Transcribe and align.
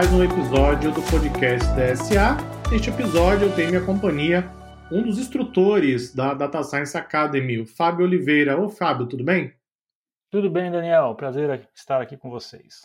mais 0.00 0.14
um 0.14 0.24
episódio 0.24 0.94
do 0.94 1.02
podcast 1.10 1.68
DSA. 1.74 2.34
Neste 2.70 2.88
episódio 2.88 3.48
eu 3.48 3.54
tenho 3.54 3.68
minha 3.68 3.84
companhia 3.84 4.50
um 4.90 5.02
dos 5.02 5.18
instrutores 5.18 6.14
da 6.14 6.32
Data 6.32 6.62
Science 6.62 6.96
Academy, 6.96 7.60
o 7.60 7.66
Fábio 7.66 8.06
Oliveira. 8.06 8.58
Ô 8.58 8.70
Fábio, 8.70 9.06
tudo 9.06 9.22
bem? 9.22 9.52
Tudo 10.30 10.48
bem, 10.48 10.70
Daniel. 10.70 11.14
Prazer 11.14 11.68
estar 11.74 12.00
aqui 12.00 12.16
com 12.16 12.30
vocês. 12.30 12.80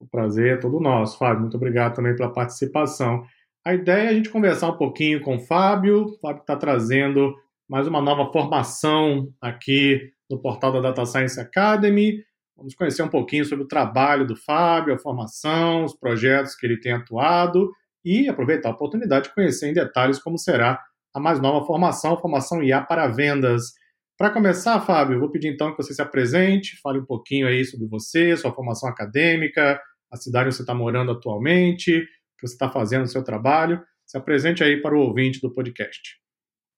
O 0.00 0.06
prazer 0.08 0.54
é 0.54 0.60
todo 0.60 0.80
nosso, 0.80 1.16
Fábio. 1.16 1.42
Muito 1.42 1.56
obrigado 1.56 1.94
também 1.94 2.16
pela 2.16 2.32
participação. 2.32 3.24
A 3.64 3.74
ideia 3.74 4.06
é 4.06 4.08
a 4.08 4.12
gente 4.12 4.28
conversar 4.28 4.70
um 4.70 4.76
pouquinho 4.76 5.20
com 5.20 5.36
o 5.36 5.40
Fábio. 5.40 6.06
O 6.06 6.18
Fábio 6.18 6.40
está 6.40 6.56
trazendo 6.56 7.36
mais 7.68 7.86
uma 7.86 8.02
nova 8.02 8.32
formação 8.32 9.32
aqui 9.40 10.10
no 10.28 10.40
portal 10.40 10.72
da 10.72 10.80
Data 10.80 11.06
Science 11.06 11.38
Academy. 11.38 12.20
Vamos 12.62 12.76
conhecer 12.76 13.02
um 13.02 13.08
pouquinho 13.08 13.44
sobre 13.44 13.64
o 13.64 13.66
trabalho 13.66 14.24
do 14.24 14.36
Fábio, 14.36 14.94
a 14.94 14.98
formação, 14.98 15.84
os 15.84 15.96
projetos 15.96 16.54
que 16.54 16.64
ele 16.64 16.78
tem 16.78 16.92
atuado 16.92 17.72
e 18.04 18.28
aproveitar 18.28 18.68
a 18.68 18.72
oportunidade 18.72 19.24
de 19.24 19.34
conhecer 19.34 19.68
em 19.68 19.72
detalhes 19.72 20.20
como 20.20 20.38
será 20.38 20.80
a 21.12 21.18
mais 21.18 21.40
nova 21.40 21.66
formação, 21.66 22.14
a 22.14 22.20
formação 22.20 22.62
IA 22.62 22.80
para 22.80 23.08
vendas. 23.08 23.72
Para 24.16 24.30
começar, 24.30 24.80
Fábio, 24.80 25.18
vou 25.18 25.28
pedir 25.28 25.48
então 25.48 25.72
que 25.72 25.76
você 25.76 25.92
se 25.92 26.00
apresente, 26.00 26.80
fale 26.80 27.00
um 27.00 27.04
pouquinho 27.04 27.48
aí 27.48 27.64
sobre 27.64 27.88
você, 27.88 28.36
sua 28.36 28.54
formação 28.54 28.88
acadêmica, 28.88 29.82
a 30.08 30.16
cidade 30.16 30.46
onde 30.46 30.54
você 30.54 30.62
está 30.62 30.72
morando 30.72 31.10
atualmente, 31.10 31.98
o 31.98 32.02
que 32.38 32.46
você 32.46 32.54
está 32.54 32.70
fazendo 32.70 33.00
no 33.00 33.08
seu 33.08 33.24
trabalho. 33.24 33.82
Se 34.06 34.16
apresente 34.16 34.62
aí 34.62 34.80
para 34.80 34.96
o 34.96 35.00
ouvinte 35.00 35.40
do 35.40 35.52
podcast. 35.52 36.16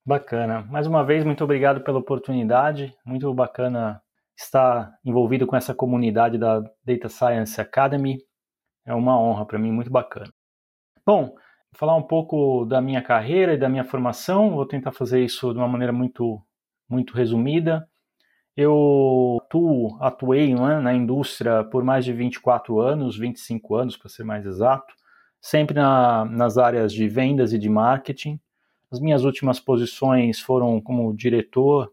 Bacana. 0.07 0.63
Mais 0.63 0.87
uma 0.87 1.05
vez, 1.05 1.25
muito 1.25 1.45
obrigado 1.45 1.85
pela 1.85 1.98
oportunidade. 1.98 2.95
Muito 3.05 3.33
bacana 3.35 4.01
estar 4.37 4.93
envolvido 5.05 5.47
com 5.47 5.57
essa 5.57 5.75
comunidade 5.75 6.39
da 6.39 6.61
Data 6.85 7.09
Science 7.09 7.61
Academy. 7.61 8.19
É 8.85 8.95
uma 8.95 9.19
honra 9.19 9.47
para 9.47 9.59
mim, 9.59 9.73
muito 9.73 9.91
bacana. 9.91 10.33
Bom, 11.07 11.35
falar 11.75 11.97
um 11.97 12.03
pouco 12.03 12.65
da 12.65 12.81
minha 12.81 13.03
carreira 13.03 13.55
e 13.55 13.59
da 13.59 13.69
minha 13.69 13.85
formação. 13.85 14.51
Vou 14.55 14.67
tentar 14.67 14.93
fazer 14.93 15.25
isso 15.25 15.53
de 15.53 15.59
uma 15.59 15.69
maneira 15.69 15.93
muito, 15.93 16.43
muito 16.89 17.15
resumida. 17.15 17.89
Eu 18.57 19.41
atuo, 19.43 19.99
atuei 20.01 20.55
né, 20.55 20.79
na 20.81 20.95
indústria 20.95 21.65
por 21.65 21.83
mais 21.83 22.05
de 22.05 22.13
24 22.13 22.81
anos, 22.81 23.19
25 23.19 23.75
anos 23.75 23.97
para 23.97 24.09
ser 24.09 24.23
mais 24.23 24.47
exato, 24.47 24.95
sempre 25.41 25.75
na, 25.75 26.25
nas 26.25 26.57
áreas 26.57 26.93
de 26.93 27.09
vendas 27.09 27.53
e 27.53 27.59
de 27.59 27.69
marketing. 27.69 28.39
As 28.93 29.01
minhas 29.01 29.25
últimas 29.25 29.59
posições 29.59 30.39
foram 30.39 30.81
como 30.81 31.13
diretor 31.17 31.93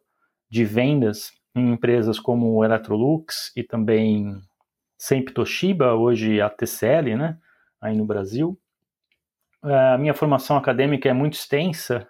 de 0.50 0.64
vendas 0.64 1.34
em 1.56 1.72
empresas 1.74 2.20
como 2.20 2.64
Electrolux 2.64 3.52
e 3.56 3.64
também 3.64 4.40
sempre 4.98 5.34
Toshiba, 5.34 5.94
hoje 5.94 6.40
a 6.40 6.50
TCL, 6.50 7.16
né, 7.16 7.38
aí 7.80 7.96
no 7.96 8.06
Brasil. 8.06 8.58
A 9.64 9.98
minha 9.98 10.14
formação 10.14 10.58
acadêmica 10.58 11.10
é 11.10 11.14
muito 11.14 11.34
extensa. 11.34 12.08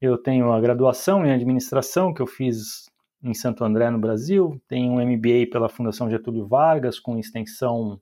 Eu 0.00 0.18
tenho 0.18 0.52
a 0.52 0.60
graduação 0.60 1.24
em 1.24 1.32
administração 1.32 2.12
que 2.12 2.20
eu 2.20 2.26
fiz 2.26 2.90
em 3.22 3.34
Santo 3.34 3.64
André, 3.64 3.90
no 3.90 3.98
Brasil. 3.98 4.60
Tenho 4.68 4.92
um 4.92 5.00
MBA 5.00 5.50
pela 5.50 5.68
Fundação 5.68 6.10
Getúlio 6.10 6.46
Vargas, 6.46 6.98
com 6.98 7.18
extensão 7.18 8.00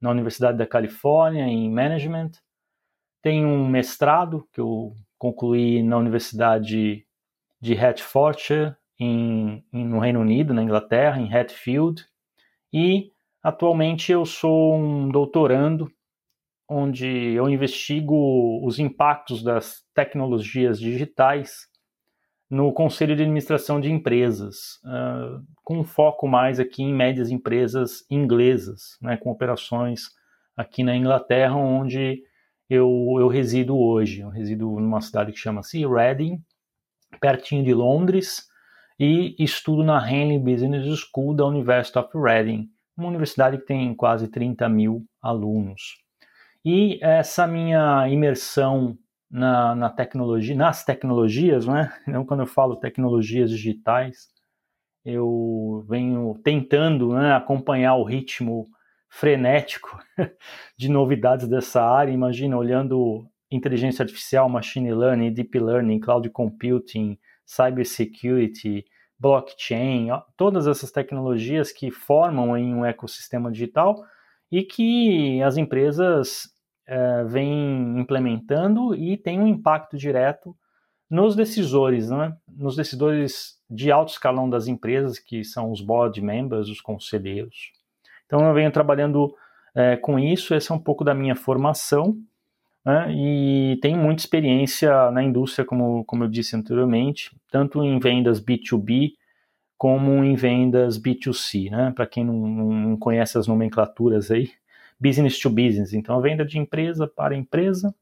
na 0.00 0.10
Universidade 0.10 0.58
da 0.58 0.66
Califórnia 0.66 1.44
em 1.44 1.70
Management. 1.70 2.32
Tenho 3.22 3.46
um 3.46 3.68
mestrado 3.68 4.46
que 4.52 4.60
eu 4.60 4.94
concluí 5.18 5.82
na 5.82 5.98
Universidade 5.98 7.06
de 7.60 7.74
Hertfordshire, 7.74 8.74
em, 9.00 9.64
em, 9.72 9.84
no 9.84 9.98
Reino 9.98 10.20
Unido, 10.20 10.52
na 10.52 10.62
Inglaterra, 10.62 11.18
em 11.18 11.34
Hatfield. 11.34 12.04
E 12.70 13.10
atualmente 13.42 14.12
eu 14.12 14.26
sou 14.26 14.76
um 14.76 15.08
doutorando 15.08 15.90
onde 16.68 17.06
eu 17.08 17.48
investigo 17.48 18.64
os 18.64 18.78
impactos 18.78 19.42
das 19.42 19.82
tecnologias 19.92 20.78
digitais 20.78 21.68
no 22.48 22.72
Conselho 22.72 23.16
de 23.16 23.22
Administração 23.22 23.80
de 23.80 23.90
Empresas, 23.90 24.80
uh, 24.84 25.44
com 25.64 25.82
foco 25.84 26.28
mais 26.28 26.60
aqui 26.60 26.82
em 26.82 26.92
médias 26.92 27.30
empresas 27.30 28.04
inglesas, 28.10 28.98
né, 29.00 29.16
com 29.16 29.30
operações 29.30 30.10
aqui 30.56 30.82
na 30.82 30.96
Inglaterra, 30.96 31.56
onde 31.56 32.22
eu, 32.68 33.16
eu 33.18 33.28
resido 33.28 33.76
hoje. 33.78 34.20
Eu 34.20 34.28
resido 34.28 34.68
numa 34.68 35.00
cidade 35.00 35.32
que 35.32 35.38
chama-se 35.38 35.86
Reading, 35.86 36.40
pertinho 37.20 37.64
de 37.64 37.72
Londres, 37.72 38.49
e 39.00 39.34
estudo 39.38 39.82
na 39.82 39.98
Henley 40.06 40.38
Business 40.38 40.86
School 41.00 41.34
da 41.34 41.46
University 41.46 41.98
of 41.98 42.10
Reading, 42.14 42.68
uma 42.94 43.08
universidade 43.08 43.56
que 43.56 43.64
tem 43.64 43.94
quase 43.94 44.28
30 44.28 44.68
mil 44.68 45.06
alunos. 45.22 45.96
E 46.62 46.98
essa 47.02 47.46
minha 47.46 48.06
imersão 48.10 48.98
na, 49.30 49.74
na 49.74 49.88
tecnologia, 49.88 50.54
nas 50.54 50.84
tecnologias, 50.84 51.66
né? 51.66 51.90
Então, 52.06 52.26
quando 52.26 52.40
eu 52.40 52.46
falo 52.46 52.76
tecnologias 52.76 53.50
digitais, 53.50 54.28
eu 55.02 55.82
venho 55.88 56.38
tentando 56.44 57.14
né, 57.14 57.32
acompanhar 57.32 57.94
o 57.94 58.04
ritmo 58.04 58.68
frenético 59.08 59.98
de 60.76 60.90
novidades 60.90 61.48
dessa 61.48 61.82
área. 61.82 62.12
Imagina, 62.12 62.54
olhando 62.58 63.26
inteligência 63.50 64.02
artificial, 64.02 64.46
machine 64.46 64.92
learning, 64.92 65.32
deep 65.32 65.58
learning, 65.58 66.00
cloud 66.00 66.28
computing, 66.28 67.18
cybersecurity, 67.46 68.84
blockchain, 69.20 70.08
todas 70.34 70.66
essas 70.66 70.90
tecnologias 70.90 71.70
que 71.70 71.90
formam 71.90 72.56
em 72.56 72.74
um 72.74 72.86
ecossistema 72.86 73.52
digital 73.52 74.02
e 74.50 74.62
que 74.62 75.42
as 75.42 75.58
empresas 75.58 76.48
é, 76.86 77.24
vêm 77.24 78.00
implementando 78.00 78.94
e 78.94 79.18
tem 79.18 79.38
um 79.38 79.46
impacto 79.46 79.96
direto 79.96 80.56
nos 81.08 81.36
decisores, 81.36 82.08
né? 82.08 82.34
nos 82.48 82.76
decisores 82.76 83.58
de 83.68 83.92
alto 83.92 84.12
escalão 84.12 84.48
das 84.48 84.66
empresas, 84.66 85.18
que 85.18 85.44
são 85.44 85.70
os 85.70 85.80
board 85.82 86.20
members, 86.22 86.68
os 86.68 86.80
conselheiros. 86.80 87.72
Então 88.24 88.46
eu 88.46 88.54
venho 88.54 88.72
trabalhando 88.72 89.34
é, 89.74 89.96
com 89.96 90.18
isso, 90.18 90.54
essa 90.54 90.72
é 90.72 90.76
um 90.76 90.80
pouco 90.80 91.04
da 91.04 91.14
minha 91.14 91.36
formação, 91.36 92.16
né? 92.84 93.12
e 93.12 93.78
tenho 93.80 93.98
muita 93.98 94.22
experiência 94.22 95.10
na 95.10 95.22
indústria, 95.22 95.64
como, 95.64 96.04
como 96.04 96.24
eu 96.24 96.28
disse 96.28 96.56
anteriormente, 96.56 97.30
tanto 97.50 97.82
em 97.82 97.98
vendas 97.98 98.40
B2B 98.40 99.12
como 99.80 100.22
em 100.22 100.34
vendas 100.34 101.00
B2C, 101.00 101.70
né? 101.70 101.90
Para 101.96 102.06
quem 102.06 102.22
não, 102.22 102.34
não, 102.34 102.96
conhece 102.98 103.38
as 103.38 103.46
nomenclaturas 103.46 104.30
aí, 104.30 104.50
business 105.00 105.38
to 105.38 105.48
business. 105.48 105.94
Então, 105.94 106.18
a 106.18 106.20
venda 106.20 106.44
de 106.44 106.58
empresa 106.58 107.08
para 107.08 107.34
empresa 107.34 107.94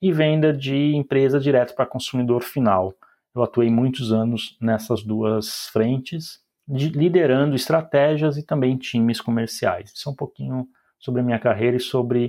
e 0.00 0.12
venda 0.12 0.52
de 0.52 0.94
empresa 0.94 1.40
direto 1.40 1.74
para 1.74 1.86
consumidor 1.86 2.40
final. 2.40 2.94
Eu 3.34 3.42
atuei 3.42 3.68
muitos 3.68 4.12
anos 4.12 4.56
nessas 4.60 5.02
duas 5.02 5.66
frentes, 5.72 6.38
de, 6.68 6.90
liderando 6.90 7.56
estratégias 7.56 8.36
e 8.36 8.42
também 8.44 8.76
times 8.76 9.20
comerciais. 9.20 9.90
Isso 9.92 10.08
é 10.08 10.12
um 10.12 10.14
pouquinho 10.14 10.68
sobre 11.00 11.20
a 11.20 11.24
minha 11.24 11.40
carreira 11.40 11.76
e 11.76 11.80
sobre, 11.80 12.28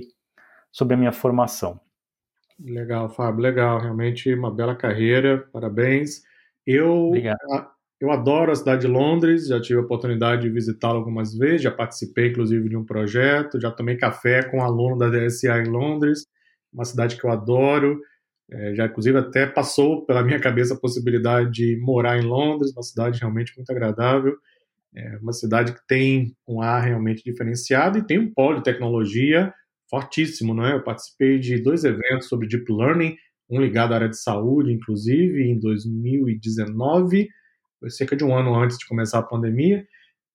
sobre 0.72 0.94
a 0.94 0.96
minha 0.96 1.12
formação. 1.12 1.80
Legal, 2.58 3.08
Fábio, 3.10 3.42
legal. 3.42 3.80
Realmente 3.80 4.32
uma 4.34 4.54
bela 4.54 4.74
carreira, 4.74 5.46
parabéns. 5.52 6.22
Eu, 6.66 7.08
Obrigado. 7.08 7.38
Eu 7.98 8.10
adoro 8.10 8.52
a 8.52 8.54
cidade 8.54 8.82
de 8.82 8.86
Londres, 8.88 9.46
já 9.48 9.58
tive 9.60 9.78
a 9.80 9.82
oportunidade 9.82 10.42
de 10.42 10.50
visitá-la 10.50 10.96
algumas 10.96 11.34
vezes, 11.34 11.62
já 11.62 11.70
participei 11.70 12.28
inclusive 12.28 12.68
de 12.68 12.76
um 12.76 12.84
projeto, 12.84 13.58
já 13.58 13.70
tomei 13.70 13.96
café 13.96 14.42
com 14.42 14.58
um 14.58 14.62
aluno 14.62 14.98
da 14.98 15.08
DSA 15.08 15.60
em 15.62 15.68
Londres, 15.68 16.26
uma 16.70 16.84
cidade 16.84 17.16
que 17.16 17.24
eu 17.24 17.30
adoro. 17.30 17.98
É, 18.50 18.74
já 18.74 18.86
inclusive 18.86 19.18
até 19.18 19.46
passou 19.46 20.04
pela 20.06 20.22
minha 20.22 20.38
cabeça 20.38 20.74
a 20.74 20.78
possibilidade 20.78 21.50
de 21.50 21.78
morar 21.80 22.18
em 22.18 22.22
Londres, 22.22 22.70
uma 22.72 22.82
cidade 22.82 23.18
realmente 23.18 23.52
muito 23.56 23.70
agradável, 23.70 24.36
é 24.94 25.18
uma 25.18 25.32
cidade 25.32 25.72
que 25.74 25.80
tem 25.88 26.36
um 26.48 26.60
ar 26.62 26.82
realmente 26.82 27.22
diferenciado 27.24 27.98
e 27.98 28.06
tem 28.06 28.18
um 28.18 28.32
polo 28.32 28.58
de 28.58 28.64
tecnologia 28.64 29.52
fortíssimo, 29.90 30.54
não 30.54 30.66
é? 30.66 30.74
Eu 30.74 30.82
participei 30.82 31.38
de 31.38 31.60
dois 31.60 31.84
eventos 31.84 32.28
sobre 32.28 32.48
deep 32.48 32.70
learning, 32.72 33.16
um 33.48 33.60
ligado 33.60 33.92
à 33.92 33.96
área 33.96 34.08
de 34.08 34.20
saúde, 34.20 34.72
inclusive 34.72 35.42
em 35.44 35.58
2019 35.58 37.28
foi 37.80 37.90
cerca 37.90 38.16
de 38.16 38.24
um 38.24 38.36
ano 38.36 38.54
antes 38.54 38.78
de 38.78 38.86
começar 38.86 39.18
a 39.18 39.22
pandemia, 39.22 39.86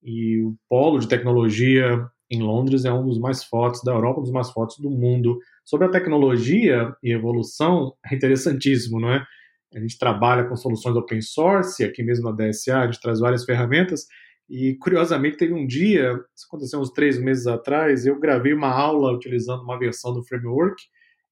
e 0.04 0.42
o 0.42 0.56
polo 0.70 1.00
de 1.00 1.08
tecnologia 1.08 2.08
em 2.30 2.42
Londres 2.42 2.86
é 2.86 2.94
um 2.94 3.06
dos 3.06 3.20
mais 3.20 3.44
fortes 3.44 3.84
da 3.84 3.92
Europa, 3.92 4.20
um 4.20 4.24
dos 4.24 4.32
mais 4.32 4.50
fortes 4.52 4.78
do 4.80 4.90
mundo. 4.90 5.38
Sobre 5.66 5.88
a 5.88 5.90
tecnologia 5.90 6.94
e 7.04 7.12
evolução, 7.12 7.94
é 8.10 8.16
interessantíssimo, 8.16 9.00
não 9.00 9.12
é? 9.12 9.26
A 9.74 9.80
gente 9.80 9.98
trabalha 9.98 10.46
com 10.46 10.56
soluções 10.56 10.96
open 10.96 11.22
source, 11.22 11.84
aqui 11.84 12.04
mesmo 12.04 12.30
na 12.30 12.32
DSA, 12.32 12.80
a 12.80 12.86
gente 12.86 13.02
traz 13.02 13.20
várias 13.20 13.46
ferramentas, 13.46 14.06
e 14.52 14.76
curiosamente 14.76 15.38
teve 15.38 15.54
um 15.54 15.66
dia, 15.66 16.12
isso 16.36 16.46
aconteceu 16.46 16.82
uns 16.82 16.92
três 16.92 17.18
meses 17.18 17.48
atrás, 17.48 18.06
eu 18.06 18.20
gravei 18.20 18.52
uma 18.52 18.68
aula 18.68 19.14
utilizando 19.14 19.64
uma 19.64 19.80
versão 19.80 20.14
do 20.14 20.22
framework, 20.26 20.84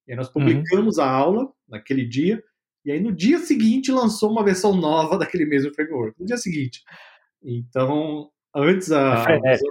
e 0.07 0.15
nós 0.15 0.27
uhum. 0.27 0.33
publicamos 0.33 0.97
uhum. 0.97 1.03
a 1.03 1.09
aula 1.09 1.49
naquele 1.67 2.07
dia, 2.07 2.41
e 2.85 2.93
aí 2.93 3.01
no 3.01 3.11
dia 3.11 3.39
seguinte 3.39 3.91
lançou 3.91 4.31
uma 4.31 4.41
versão 4.41 4.73
nova 4.73 5.17
daquele 5.17 5.45
mesmo 5.45 5.73
framework. 5.75 6.17
No 6.17 6.25
dia 6.25 6.37
seguinte. 6.37 6.81
Então, 7.43 8.29
antes 8.55 8.89
a. 8.89 9.15
É 9.15 9.23
frenético. 9.23 9.69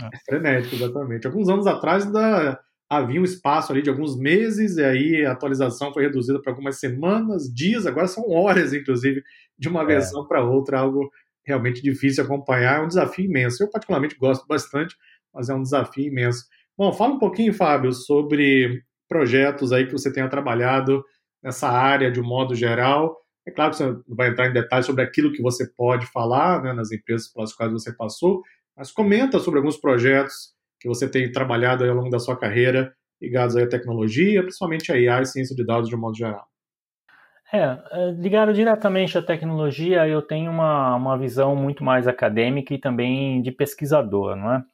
É 0.00 0.18
frenético, 0.24 0.74
exatamente. 0.76 1.26
Alguns 1.26 1.48
anos 1.48 1.66
atrás 1.66 2.06
ainda 2.06 2.60
havia 2.88 3.20
um 3.20 3.24
espaço 3.24 3.72
ali 3.72 3.82
de 3.82 3.90
alguns 3.90 4.16
meses, 4.16 4.76
e 4.76 4.84
aí 4.84 5.26
a 5.26 5.32
atualização 5.32 5.92
foi 5.92 6.04
reduzida 6.04 6.40
para 6.40 6.52
algumas 6.52 6.78
semanas, 6.78 7.52
dias, 7.52 7.86
agora 7.86 8.06
são 8.06 8.30
horas, 8.30 8.72
inclusive, 8.72 9.20
de 9.58 9.68
uma 9.68 9.82
é. 9.82 9.86
versão 9.86 10.24
para 10.28 10.44
outra, 10.44 10.78
algo 10.78 11.10
realmente 11.46 11.82
difícil 11.82 12.24
acompanhar, 12.24 12.80
é 12.80 12.82
um 12.82 12.88
desafio 12.88 13.24
imenso. 13.24 13.62
Eu, 13.62 13.70
particularmente, 13.70 14.16
gosto 14.16 14.46
bastante, 14.46 14.96
mas 15.32 15.48
é 15.48 15.54
um 15.54 15.62
desafio 15.62 16.06
imenso. 16.06 16.44
Bom, 16.76 16.92
fala 16.92 17.14
um 17.14 17.18
pouquinho, 17.18 17.52
Fábio, 17.52 17.92
sobre 17.92 18.82
projetos 19.08 19.72
aí 19.72 19.86
que 19.86 19.92
você 19.92 20.12
tenha 20.12 20.28
trabalhado 20.28 21.04
nessa 21.42 21.68
área 21.68 22.10
de 22.10 22.20
um 22.20 22.24
modo 22.24 22.54
geral. 22.54 23.16
É 23.46 23.50
claro 23.50 23.70
que 23.70 23.76
você 23.76 23.86
não 23.86 24.02
vai 24.08 24.28
entrar 24.30 24.48
em 24.48 24.52
detalhes 24.52 24.86
sobre 24.86 25.04
aquilo 25.04 25.32
que 25.32 25.42
você 25.42 25.66
pode 25.76 26.06
falar 26.06 26.62
né, 26.62 26.72
nas 26.72 26.90
empresas 26.90 27.28
pelas 27.28 27.52
quais 27.52 27.70
você 27.70 27.92
passou, 27.92 28.42
mas 28.76 28.90
comenta 28.90 29.38
sobre 29.38 29.58
alguns 29.58 29.76
projetos 29.76 30.54
que 30.80 30.88
você 30.88 31.08
tem 31.08 31.30
trabalhado 31.30 31.84
ao 31.84 31.94
longo 31.94 32.10
da 32.10 32.18
sua 32.18 32.36
carreira 32.36 32.92
ligados 33.20 33.56
à 33.56 33.66
tecnologia, 33.66 34.42
principalmente 34.42 34.92
a 34.92 34.98
IA 34.98 35.22
e 35.22 35.26
ciência 35.26 35.54
de 35.54 35.64
dados 35.64 35.88
de 35.88 35.94
um 35.94 36.00
modo 36.00 36.16
geral. 36.16 36.46
É, 37.54 37.78
é, 37.92 38.10
ligado 38.10 38.52
diretamente 38.52 39.16
à 39.16 39.22
tecnologia, 39.22 40.08
eu 40.08 40.20
tenho 40.20 40.50
uma, 40.50 40.96
uma 40.96 41.16
visão 41.16 41.54
muito 41.54 41.84
mais 41.84 42.08
acadêmica 42.08 42.74
e 42.74 42.78
também 42.78 43.40
de 43.40 43.52
pesquisador, 43.52 44.34
não 44.34 44.54
é? 44.54 44.64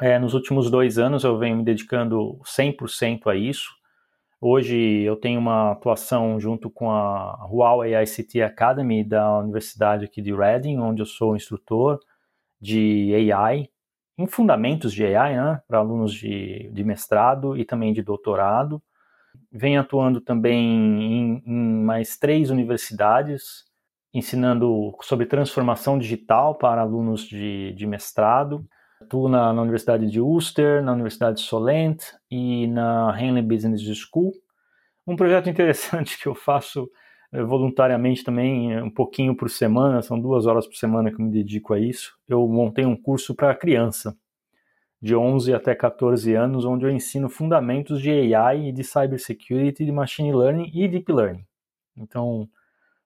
é 0.00 0.16
nos 0.16 0.32
últimos 0.32 0.70
dois 0.70 0.98
anos 0.98 1.24
eu 1.24 1.36
venho 1.36 1.56
me 1.56 1.64
dedicando 1.64 2.38
100% 2.44 3.26
a 3.26 3.34
isso. 3.34 3.70
Hoje 4.40 4.76
eu 5.02 5.16
tenho 5.16 5.40
uma 5.40 5.72
atuação 5.72 6.38
junto 6.38 6.70
com 6.70 6.92
a 6.92 7.44
Huawei 7.50 8.00
ICT 8.00 8.40
Academy 8.40 9.02
da 9.02 9.40
Universidade 9.40 10.04
aqui 10.04 10.22
de 10.22 10.32
Reading, 10.32 10.78
onde 10.78 11.02
eu 11.02 11.06
sou 11.06 11.34
instrutor 11.34 11.98
de 12.60 13.12
AI, 13.32 13.68
em 14.16 14.28
fundamentos 14.28 14.92
de 14.92 15.04
AI, 15.04 15.34
né, 15.34 15.60
para 15.66 15.78
alunos 15.78 16.14
de, 16.14 16.70
de 16.72 16.84
mestrado 16.84 17.56
e 17.56 17.64
também 17.64 17.92
de 17.92 18.00
doutorado. 18.00 18.80
Venho 19.52 19.80
atuando 19.80 20.20
também 20.20 20.58
em, 20.58 21.42
em 21.46 21.84
mais 21.84 22.16
três 22.16 22.50
universidades, 22.50 23.64
ensinando 24.12 24.96
sobre 25.02 25.26
transformação 25.26 25.98
digital 25.98 26.56
para 26.56 26.82
alunos 26.82 27.22
de, 27.22 27.72
de 27.72 27.86
mestrado. 27.86 28.66
Atuo 29.00 29.28
na, 29.28 29.52
na, 29.52 29.62
Universidade 29.62 30.10
de 30.10 30.20
Ulster, 30.20 30.82
na 30.82 30.92
Universidade 30.92 31.38
de 31.38 31.46
Solent 31.46 32.02
e 32.30 32.66
na 32.66 33.16
Henley 33.18 33.42
Business 33.42 33.82
School. 33.96 34.32
Um 35.06 35.16
projeto 35.16 35.48
interessante 35.50 36.20
que 36.20 36.26
eu 36.26 36.34
faço 36.34 36.88
eh, 37.32 37.42
voluntariamente 37.42 38.24
também, 38.24 38.72
eh, 38.72 38.82
um 38.82 38.90
pouquinho 38.90 39.36
por 39.36 39.48
semana, 39.48 40.02
são 40.02 40.20
duas 40.20 40.46
horas 40.46 40.66
por 40.66 40.76
semana 40.76 41.10
que 41.10 41.20
eu 41.20 41.24
me 41.24 41.32
dedico 41.32 41.72
a 41.72 41.80
isso. 41.80 42.16
Eu 42.28 42.46
montei 42.46 42.84
um 42.84 42.96
curso 42.96 43.34
para 43.34 43.54
criança, 43.54 44.16
de 45.00 45.16
11 45.16 45.54
até 45.54 45.74
14 45.74 46.34
anos, 46.34 46.64
onde 46.64 46.84
eu 46.84 46.90
ensino 46.90 47.28
fundamentos 47.28 48.00
de 48.00 48.34
AI 48.34 48.68
e 48.68 48.72
de 48.72 48.84
cybersecurity, 48.84 49.84
de 49.84 49.92
machine 49.92 50.32
learning 50.32 50.70
e 50.74 50.86
deep 50.86 51.10
learning. 51.10 51.44
Então, 51.96 52.48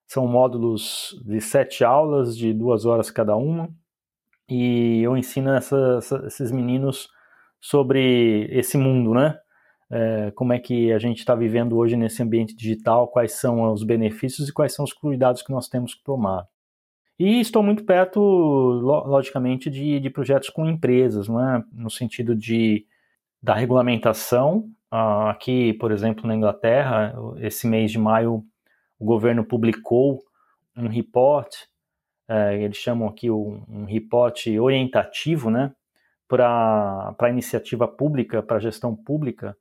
são 0.06 0.26
módulos 0.26 1.20
de 1.24 1.40
sete 1.40 1.84
aulas, 1.84 2.36
de 2.36 2.52
duas 2.52 2.84
horas 2.84 3.10
cada 3.10 3.36
uma, 3.36 3.68
e 4.48 5.02
eu 5.02 5.16
ensino 5.16 5.50
essa, 5.50 5.96
essa, 5.98 6.26
esses 6.26 6.50
meninos 6.50 7.08
sobre 7.60 8.46
esse 8.50 8.76
mundo, 8.76 9.14
né? 9.14 9.38
É, 9.90 10.30
como 10.32 10.52
é 10.52 10.58
que 10.58 10.92
a 10.92 10.98
gente 10.98 11.18
está 11.18 11.34
vivendo 11.34 11.76
hoje 11.76 11.96
nesse 11.96 12.22
ambiente 12.22 12.56
digital, 12.56 13.08
quais 13.08 13.32
são 13.32 13.72
os 13.72 13.84
benefícios 13.84 14.48
e 14.48 14.52
quais 14.52 14.74
são 14.74 14.84
os 14.84 14.92
cuidados 14.92 15.42
que 15.42 15.52
nós 15.52 15.68
temos 15.68 15.94
que 15.94 16.02
tomar. 16.02 16.46
E 17.18 17.40
estou 17.40 17.62
muito 17.62 17.84
perto, 17.84 18.20
logicamente, 18.20 19.70
de, 19.70 20.00
de 20.00 20.10
projetos 20.10 20.50
com 20.50 20.66
empresas, 20.66 21.28
não 21.28 21.40
é? 21.40 21.64
no 21.72 21.90
sentido 21.90 22.34
de 22.34 22.86
da 23.40 23.54
regulamentação. 23.54 24.70
Ah, 24.90 25.30
aqui, 25.30 25.74
por 25.74 25.92
exemplo, 25.92 26.26
na 26.26 26.34
Inglaterra, 26.34 27.14
esse 27.38 27.66
mês 27.66 27.92
de 27.92 27.98
maio, 27.98 28.42
o 28.98 29.04
governo 29.04 29.44
publicou 29.44 30.22
um 30.76 30.88
report, 30.88 31.54
é, 32.26 32.62
eles 32.62 32.78
chamam 32.78 33.06
aqui 33.06 33.30
um, 33.30 33.62
um 33.68 33.84
report 33.84 34.46
orientativo, 34.58 35.50
né, 35.50 35.72
para 36.26 37.14
a 37.18 37.28
iniciativa 37.28 37.86
pública, 37.86 38.42
para 38.42 38.56
a 38.56 38.60
gestão 38.60 38.96
pública, 38.96 39.56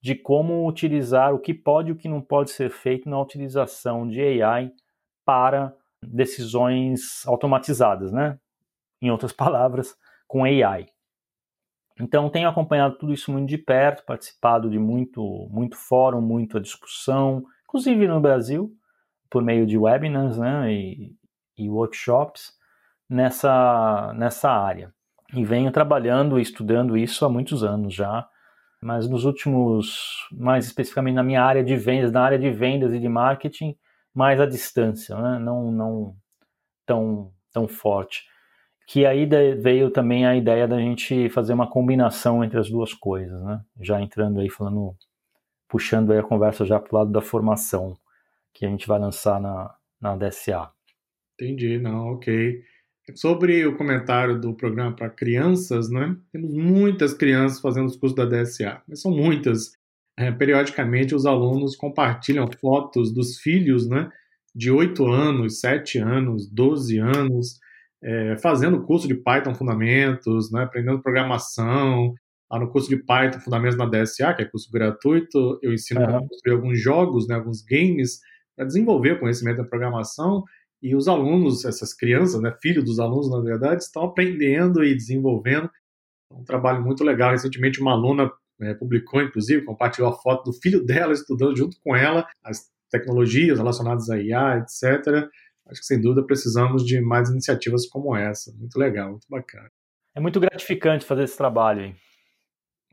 de 0.00 0.14
como 0.14 0.66
utilizar 0.66 1.32
o 1.32 1.38
que 1.38 1.54
pode 1.54 1.90
e 1.90 1.92
o 1.92 1.96
que 1.96 2.08
não 2.08 2.20
pode 2.20 2.50
ser 2.50 2.70
feito 2.70 3.08
na 3.08 3.20
utilização 3.20 4.06
de 4.06 4.20
AI 4.20 4.72
para 5.24 5.74
decisões 6.02 7.26
automatizadas, 7.26 8.12
né? 8.12 8.38
Em 9.00 9.10
outras 9.10 9.32
palavras, 9.34 9.96
com 10.26 10.44
AI. 10.44 10.86
Então, 12.00 12.30
tenho 12.30 12.48
acompanhado 12.48 12.96
tudo 12.96 13.12
isso 13.12 13.32
muito 13.32 13.48
de 13.48 13.58
perto, 13.58 14.04
participado 14.04 14.70
de 14.70 14.78
muito, 14.78 15.48
muito 15.50 15.76
fórum, 15.76 16.20
muita 16.20 16.60
discussão, 16.60 17.44
inclusive 17.64 18.06
no 18.06 18.20
Brasil, 18.20 18.72
por 19.28 19.42
meio 19.42 19.66
de 19.66 19.76
webinars 19.76 20.38
né, 20.38 20.72
e, 20.72 21.16
e 21.56 21.68
workshops 21.68 22.52
nessa, 23.08 24.12
nessa 24.16 24.50
área. 24.50 24.94
E 25.34 25.44
venho 25.44 25.72
trabalhando 25.72 26.38
e 26.38 26.42
estudando 26.42 26.96
isso 26.96 27.24
há 27.24 27.28
muitos 27.28 27.64
anos 27.64 27.92
já, 27.92 28.26
mas 28.80 29.08
nos 29.08 29.24
últimos, 29.24 30.28
mais 30.32 30.66
especificamente 30.66 31.16
na 31.16 31.22
minha 31.22 31.42
área 31.42 31.64
de 31.64 31.76
vendas, 31.76 32.12
na 32.12 32.22
área 32.22 32.38
de 32.38 32.50
vendas 32.50 32.92
e 32.92 33.00
de 33.00 33.08
marketing, 33.08 33.76
mais 34.18 34.40
à 34.40 34.46
distância, 34.46 35.16
né? 35.16 35.38
não, 35.38 35.70
não 35.70 36.16
tão, 36.84 37.32
tão 37.52 37.68
forte. 37.68 38.24
Que 38.84 39.06
aí 39.06 39.28
veio 39.54 39.92
também 39.92 40.26
a 40.26 40.34
ideia 40.34 40.66
da 40.66 40.76
gente 40.76 41.28
fazer 41.28 41.52
uma 41.52 41.70
combinação 41.70 42.42
entre 42.42 42.58
as 42.58 42.68
duas 42.68 42.92
coisas, 42.92 43.40
né? 43.44 43.60
Já 43.80 44.00
entrando 44.00 44.40
aí, 44.40 44.50
falando, 44.50 44.92
puxando 45.68 46.10
aí 46.10 46.18
a 46.18 46.22
conversa 46.22 46.64
já 46.64 46.80
para 46.80 46.92
o 46.92 46.98
lado 46.98 47.12
da 47.12 47.20
formação, 47.20 47.96
que 48.52 48.66
a 48.66 48.68
gente 48.68 48.88
vai 48.88 48.98
lançar 48.98 49.40
na, 49.40 49.72
na 50.00 50.16
DSA. 50.16 50.68
Entendi, 51.34 51.78
não, 51.78 52.14
ok. 52.14 52.60
Sobre 53.14 53.64
o 53.66 53.76
comentário 53.76 54.40
do 54.40 54.52
programa 54.52 54.96
para 54.96 55.10
crianças, 55.10 55.88
né? 55.88 56.16
Temos 56.32 56.52
muitas 56.54 57.14
crianças 57.14 57.60
fazendo 57.60 57.86
os 57.86 57.96
cursos 57.96 58.16
da 58.16 58.24
DSA, 58.24 58.82
mas 58.88 59.00
são 59.00 59.12
muitas 59.12 59.77
é, 60.18 60.32
periodicamente 60.32 61.14
os 61.14 61.24
alunos 61.24 61.76
compartilham 61.76 62.50
fotos 62.60 63.14
dos 63.14 63.38
filhos, 63.38 63.88
né, 63.88 64.10
de 64.52 64.68
8 64.68 65.06
anos, 65.06 65.60
7 65.60 65.98
anos, 65.98 66.50
12 66.50 66.98
anos, 66.98 67.60
é, 68.02 68.36
fazendo 68.38 68.82
curso 68.84 69.06
de 69.06 69.14
Python 69.14 69.54
Fundamentos, 69.54 70.50
né, 70.50 70.64
aprendendo 70.64 71.00
programação. 71.00 72.14
Lá 72.50 72.58
no 72.58 72.70
curso 72.70 72.88
de 72.88 72.96
Python 72.96 73.38
Fundamentos 73.40 73.78
na 73.78 73.86
DSA, 73.86 74.34
que 74.34 74.42
é 74.42 74.44
curso 74.44 74.68
gratuito, 74.72 75.60
eu 75.62 75.72
ensino 75.72 76.00
uhum. 76.00 76.16
a 76.16 76.20
construir 76.26 76.54
alguns 76.54 76.80
jogos, 76.80 77.28
né, 77.28 77.36
alguns 77.36 77.62
games, 77.62 78.18
para 78.56 78.66
desenvolver 78.66 79.12
o 79.12 79.20
conhecimento 79.20 79.58
da 79.58 79.64
programação. 79.64 80.42
E 80.82 80.96
os 80.96 81.06
alunos, 81.06 81.64
essas 81.64 81.94
crianças, 81.94 82.40
né, 82.40 82.52
filhos 82.60 82.84
dos 82.84 82.98
alunos, 82.98 83.30
na 83.30 83.40
verdade, 83.40 83.82
estão 83.82 84.02
aprendendo 84.02 84.82
e 84.82 84.94
desenvolvendo. 84.94 85.70
Um 86.32 86.42
trabalho 86.42 86.82
muito 86.82 87.04
legal. 87.04 87.30
Recentemente, 87.30 87.80
uma 87.80 87.92
aluna 87.92 88.30
é, 88.60 88.74
publicou, 88.74 89.22
inclusive, 89.22 89.64
compartilhou 89.64 90.10
a 90.10 90.16
foto 90.16 90.50
do 90.50 90.52
filho 90.52 90.84
dela 90.84 91.12
estudando 91.12 91.56
junto 91.56 91.76
com 91.80 91.94
ela 91.94 92.26
as 92.42 92.70
tecnologias 92.90 93.58
relacionadas 93.58 94.10
à 94.10 94.18
IA, 94.18 94.58
etc. 94.58 95.28
Acho 95.66 95.80
que, 95.80 95.86
sem 95.86 96.00
dúvida, 96.00 96.24
precisamos 96.24 96.84
de 96.84 97.00
mais 97.00 97.28
iniciativas 97.30 97.86
como 97.86 98.16
essa. 98.16 98.52
Muito 98.54 98.78
legal, 98.78 99.10
muito 99.10 99.26
bacana. 99.28 99.70
É 100.14 100.20
muito 100.20 100.40
gratificante 100.40 101.04
fazer 101.04 101.24
esse 101.24 101.36
trabalho. 101.36 101.82
Hein? 101.82 101.96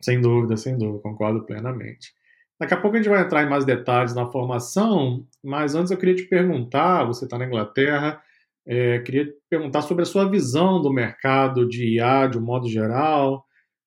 Sem 0.02 0.22
dúvida, 0.22 0.58
sem 0.58 0.78
dúvida, 0.78 1.02
concordo 1.02 1.46
plenamente. 1.46 2.14
Daqui 2.60 2.74
a 2.74 2.78
pouco 2.78 2.96
a 2.96 3.00
gente 3.00 3.10
vai 3.10 3.22
entrar 3.22 3.44
em 3.44 3.50
mais 3.50 3.66
detalhes 3.66 4.14
na 4.14 4.30
formação, 4.32 5.26
mas 5.44 5.76
antes 5.76 5.92
eu 5.92 5.98
queria 5.98 6.16
te 6.16 6.24
perguntar, 6.24 7.04
você 7.04 7.26
está 7.26 7.38
na 7.38 7.46
Inglaterra, 7.46 8.22
é, 8.66 9.00
queria 9.00 9.26
te 9.26 9.36
perguntar 9.50 9.82
sobre 9.82 10.04
a 10.04 10.06
sua 10.06 10.30
visão 10.30 10.82
do 10.82 10.92
mercado 10.92 11.68
de 11.68 11.96
IA 11.96 12.28
de 12.28 12.38
um 12.38 12.42
modo 12.42 12.70
geral, 12.70 13.46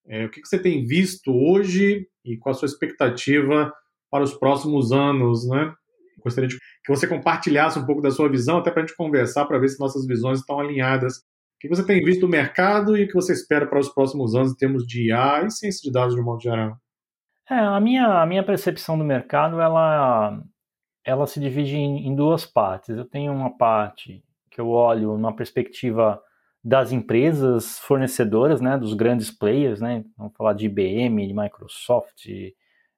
é, 0.08 0.24
o 0.24 0.30
que, 0.30 0.40
que, 0.40 0.48
você 0.48 0.58
tem 0.58 0.84
visto 0.84 1.30
hoje 1.30 2.06
e 2.24 2.36
qual 2.38 2.54
a 2.54 2.58
sua 2.58 2.66
expectativa 2.66 3.72
para 4.10 4.24
os 4.24 4.34
próximos 4.34 4.90
anos, 4.90 5.46
né? 5.46 5.72
Gostaria 6.24 6.48
de 6.48 6.56
que 6.56 6.92
você 6.92 7.06
compartilhasse 7.06 7.78
um 7.78 7.84
pouco 7.86 8.00
da 8.00 8.10
sua 8.10 8.28
visão, 8.28 8.58
até 8.58 8.70
para 8.70 8.82
a 8.82 8.86
gente 8.86 8.96
conversar, 8.96 9.44
para 9.44 9.58
ver 9.58 9.68
se 9.68 9.78
nossas 9.78 10.06
visões 10.06 10.40
estão 10.40 10.58
alinhadas. 10.58 11.18
O 11.18 11.60
que 11.60 11.68
você 11.68 11.84
tem 11.84 12.02
visto 12.02 12.22
no 12.22 12.28
mercado 12.28 12.96
e 12.96 13.04
o 13.04 13.06
que 13.06 13.14
você 13.14 13.32
espera 13.32 13.66
para 13.66 13.78
os 13.78 13.88
próximos 13.88 14.34
anos 14.34 14.52
em 14.52 14.56
termos 14.56 14.86
de 14.86 15.08
IA 15.08 15.44
e 15.44 15.50
ciência 15.50 15.82
de 15.82 15.92
dados 15.92 16.14
de 16.14 16.20
um 16.20 16.24
modo 16.24 16.40
geral? 16.40 16.76
É, 17.50 17.54
a 17.54 17.80
minha, 17.80 18.22
a 18.22 18.26
minha 18.26 18.42
percepção 18.42 18.98
do 18.98 19.04
mercado, 19.04 19.60
ela, 19.60 20.42
ela 21.04 21.26
se 21.26 21.40
divide 21.40 21.76
em, 21.76 22.06
em 22.06 22.14
duas 22.14 22.46
partes. 22.46 22.96
Eu 22.96 23.04
tenho 23.04 23.32
uma 23.32 23.56
parte 23.56 24.22
que 24.50 24.60
eu 24.60 24.68
olho 24.68 25.16
numa 25.16 25.34
perspectiva 25.34 26.20
das 26.62 26.92
empresas 26.92 27.78
fornecedoras, 27.78 28.60
né, 28.60 28.76
dos 28.76 28.94
grandes 28.94 29.30
players, 29.30 29.80
né, 29.80 30.04
vamos 30.16 30.32
falar 30.36 30.52
de 30.52 30.66
IBM, 30.66 31.26
de 31.26 31.34
Microsoft, 31.34 32.26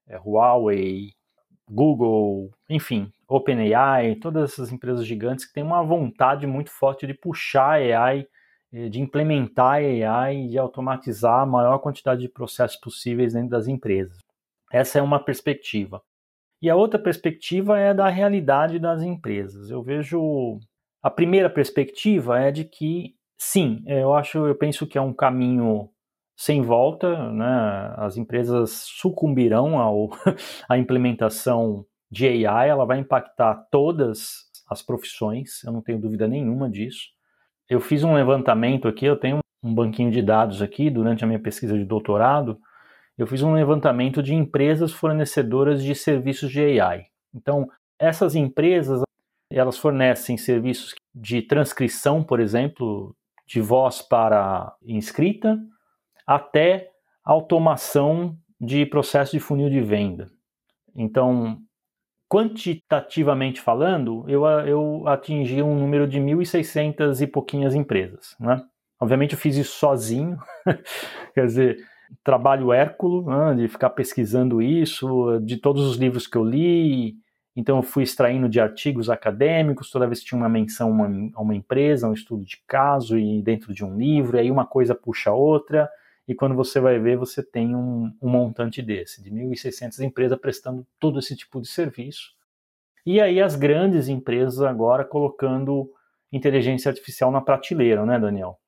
é, 0.09 0.19
Huawei, 0.25 1.13
Google, 1.69 2.51
enfim, 2.69 3.13
OpenAI, 3.29 4.17
todas 4.17 4.53
essas 4.53 4.73
empresas 4.73 5.07
gigantes 5.07 5.45
que 5.45 5.53
têm 5.53 5.63
uma 5.63 5.83
vontade 5.83 6.47
muito 6.47 6.71
forte 6.71 7.07
de 7.07 7.15
puxar 7.15 7.75
AI 7.75 8.27
eh, 8.73 8.89
de 8.89 9.01
implementar 9.01 9.83
AI 9.83 10.45
e 10.45 10.49
de 10.49 10.59
automatizar 10.59 11.41
a 11.41 11.47
maior 11.47 11.79
quantidade 11.79 12.21
de 12.21 12.29
processos 12.29 12.77
possíveis 12.77 13.33
dentro 13.33 13.51
das 13.51 13.67
empresas. 13.67 14.19
Essa 14.73 14.99
é 15.01 15.03
uma 15.03 15.19
perspectiva. 15.19 16.01
E 16.63 16.71
a 16.71 16.77
outra 16.77 17.01
perspectiva 17.01 17.79
é 17.79 17.93
da 17.93 18.09
realidade 18.09 18.79
das 18.79 19.03
empresas. 19.03 19.71
Eu 19.71 19.83
vejo 19.83 20.61
a 21.03 21.11
primeira 21.11 21.51
perspectiva 21.51 22.39
é 22.39 22.53
de 22.53 22.65
que 22.65 23.15
sim, 23.41 23.83
eu 23.87 24.15
acho, 24.15 24.47
eu 24.47 24.55
penso 24.55 24.87
que 24.87 24.99
é 24.99 25.01
um 25.01 25.15
caminho 25.15 25.89
sem 26.37 26.63
volta, 26.63 27.33
né? 27.33 27.95
As 27.97 28.17
empresas 28.17 28.85
sucumbirão 28.87 29.79
ao, 29.79 30.11
à 30.69 30.79
implementação 30.79 31.85
de 32.11 32.47
AI, 32.47 32.69
ela 32.69 32.85
vai 32.85 32.99
impactar 32.99 33.67
todas 33.71 34.51
as 34.69 34.83
profissões, 34.83 35.65
eu 35.65 35.73
não 35.73 35.83
tenho 35.83 36.01
dúvida 36.01 36.29
nenhuma 36.29 36.69
disso. 36.69 37.09
Eu 37.69 37.81
fiz 37.81 38.05
um 38.05 38.15
levantamento 38.15 38.89
aqui, 38.89 39.07
eu 39.07 39.17
tenho 39.17 39.39
um 39.63 39.75
banquinho 39.75 40.11
de 40.11 40.23
dados 40.23 40.63
aqui 40.63 40.91
durante 40.91 41.25
a 41.25 41.27
minha 41.27 41.41
pesquisa 41.41 41.77
de 41.77 41.85
doutorado, 41.85 42.59
eu 43.17 43.27
fiz 43.27 43.43
um 43.43 43.53
levantamento 43.53 44.23
de 44.23 44.35
empresas 44.35 44.93
fornecedoras 44.93 45.83
de 45.83 45.95
serviços 45.95 46.51
de 46.51 46.81
AI. 46.81 47.07
Então, 47.35 47.69
essas 47.99 48.35
empresas, 48.35 49.03
elas 49.51 49.79
fornecem 49.79 50.37
serviços 50.37 50.95
de 51.15 51.43
transcrição, 51.43 52.25
por 52.25 52.41
exemplo, 52.41 53.15
de 53.51 53.61
voz 53.61 54.01
para 54.01 54.73
escrita, 54.83 55.59
até 56.27 56.89
automação 57.25 58.37
de 58.61 58.87
processo 58.87 59.33
de 59.33 59.41
funil 59.41 59.69
de 59.69 59.81
venda. 59.81 60.29
Então, 60.95 61.59
quantitativamente 62.29 63.61
falando, 63.61 64.25
eu, 64.29 64.45
eu 64.45 65.09
atingi 65.09 65.61
um 65.63 65.75
número 65.75 66.07
de 66.07 66.21
1.600 66.21 67.21
e 67.21 67.27
pouquinhas 67.27 67.75
empresas. 67.75 68.37
Né? 68.39 68.63
Obviamente, 69.01 69.33
eu 69.33 69.39
fiz 69.39 69.57
isso 69.57 69.77
sozinho, 69.79 70.39
quer 71.35 71.47
dizer, 71.47 71.79
trabalho 72.23 72.73
hérculo, 72.73 73.27
né, 73.27 73.55
de 73.55 73.69
ficar 73.69 73.91
pesquisando 73.91 74.63
isso, 74.63 75.41
de 75.41 75.57
todos 75.57 75.85
os 75.85 75.97
livros 75.97 76.27
que 76.27 76.37
eu 76.37 76.45
li. 76.45 77.17
Então, 77.55 77.79
eu 77.79 77.83
fui 77.83 78.05
extraindo 78.05 78.49
de 78.49 78.61
artigos 78.61 79.11
acadêmicos, 79.11 79.91
toda 79.91 80.07
vez 80.07 80.21
que 80.21 80.27
tinha 80.27 80.39
uma 80.39 80.49
menção 80.49 80.89
a 80.89 80.91
uma, 80.93 81.31
uma, 81.37 81.55
empresa, 81.55 82.09
um 82.09 82.13
estudo 82.13 82.45
de 82.45 82.63
caso, 82.67 83.19
e 83.19 83.43
dentro 83.43 83.75
de 83.75 83.85
um 83.85 83.97
livro, 83.97 84.37
e 84.37 84.41
aí 84.41 84.51
uma 84.51 84.65
coisa 84.65 84.95
puxa 84.95 85.31
a 85.31 85.35
outra, 85.35 85.91
e 86.29 86.35
quando 86.35 86.55
você 86.55 86.79
vai 86.79 86.99
ver, 86.99 87.17
você 87.17 87.43
tem 87.43 87.75
um, 87.75 88.15
um 88.23 88.29
montante 88.29 88.81
desse, 88.81 89.21
de 89.23 89.31
1.600 89.31 89.99
empresas 90.01 90.39
prestando 90.39 90.87
todo 90.99 91.19
esse 91.19 91.35
tipo 91.35 91.61
de 91.61 91.69
serviço. 91.69 92.31
E 93.05 93.21
aí 93.21 93.41
as 93.41 93.57
grandes 93.57 94.07
empresas 94.09 94.63
agora 94.63 95.05
colocando 95.05 95.91
inteligência 96.33 96.89
artificial 96.89 97.33
na 97.33 97.41
prateleira, 97.41 98.07
né, 98.07 98.19
Daniel? 98.19 98.61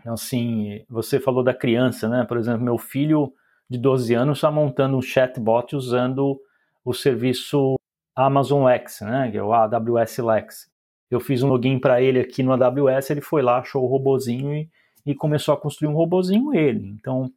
Então, 0.00 0.14
assim, 0.14 0.84
você 0.88 1.20
falou 1.20 1.44
da 1.44 1.54
criança, 1.54 2.08
né? 2.08 2.24
Por 2.24 2.36
exemplo, 2.36 2.60
meu 2.62 2.76
filho 2.76 3.32
de 3.70 3.78
12 3.78 4.12
anos 4.14 4.38
está 4.38 4.50
montando 4.50 4.96
um 4.96 5.02
chatbot 5.02 5.76
usando 5.76 6.40
o 6.84 6.92
serviço 6.92 7.76
Amazon 8.14 8.64
Lex, 8.64 9.00
né? 9.00 9.30
Que 9.30 9.38
é 9.38 9.42
o 9.42 9.52
AWS 9.52 10.18
Lex. 10.18 10.70
Eu 11.10 11.20
fiz 11.20 11.42
um 11.42 11.48
login 11.48 11.78
para 11.78 12.00
ele 12.00 12.20
aqui 12.20 12.42
no 12.42 12.52
AWS, 12.52 13.10
ele 13.10 13.20
foi 13.20 13.42
lá, 13.42 13.58
achou 13.58 13.84
o 13.84 13.86
robozinho 13.86 14.54
e, 14.54 14.70
e 15.04 15.14
começou 15.14 15.52
a 15.52 15.60
construir 15.60 15.88
um 15.88 15.94
robozinho 15.94 16.54
ele. 16.54 16.88
Então, 16.88 17.30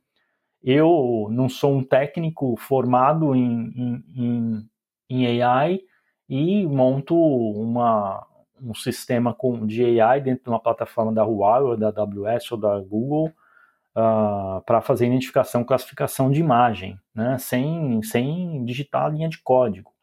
eu 0.63 1.27
não 1.29 1.47
sou 1.47 1.75
um 1.75 1.83
técnico 1.83 2.55
formado 2.57 3.35
em, 3.35 4.01
em, 4.15 4.69
em, 5.09 5.43
AI 5.43 5.81
e 6.27 6.65
monto 6.65 7.15
uma, 7.15 8.25
um 8.61 8.73
sistema 8.73 9.33
com, 9.33 9.67
de 9.67 10.01
AI 10.01 10.21
dentro 10.21 10.45
de 10.45 10.49
uma 10.49 10.59
plataforma 10.59 11.13
da 11.13 11.23
Huawei, 11.23 11.71
ou 11.71 11.77
da 11.77 11.89
AWS 11.89 12.51
ou 12.53 12.57
da 12.57 12.79
Google, 12.79 13.27
uh, 13.27 13.33
ah, 13.95 14.63
para 14.65 14.81
fazer 14.81 15.05
identificação 15.05 15.61
e 15.61 15.65
classificação 15.65 16.31
de 16.31 16.39
imagem, 16.39 16.99
né, 17.13 17.37
sem, 17.37 18.01
sem 18.01 18.65
digitar 18.65 19.05
a 19.05 19.09
linha 19.09 19.29
de 19.29 19.39
código. 19.43 19.94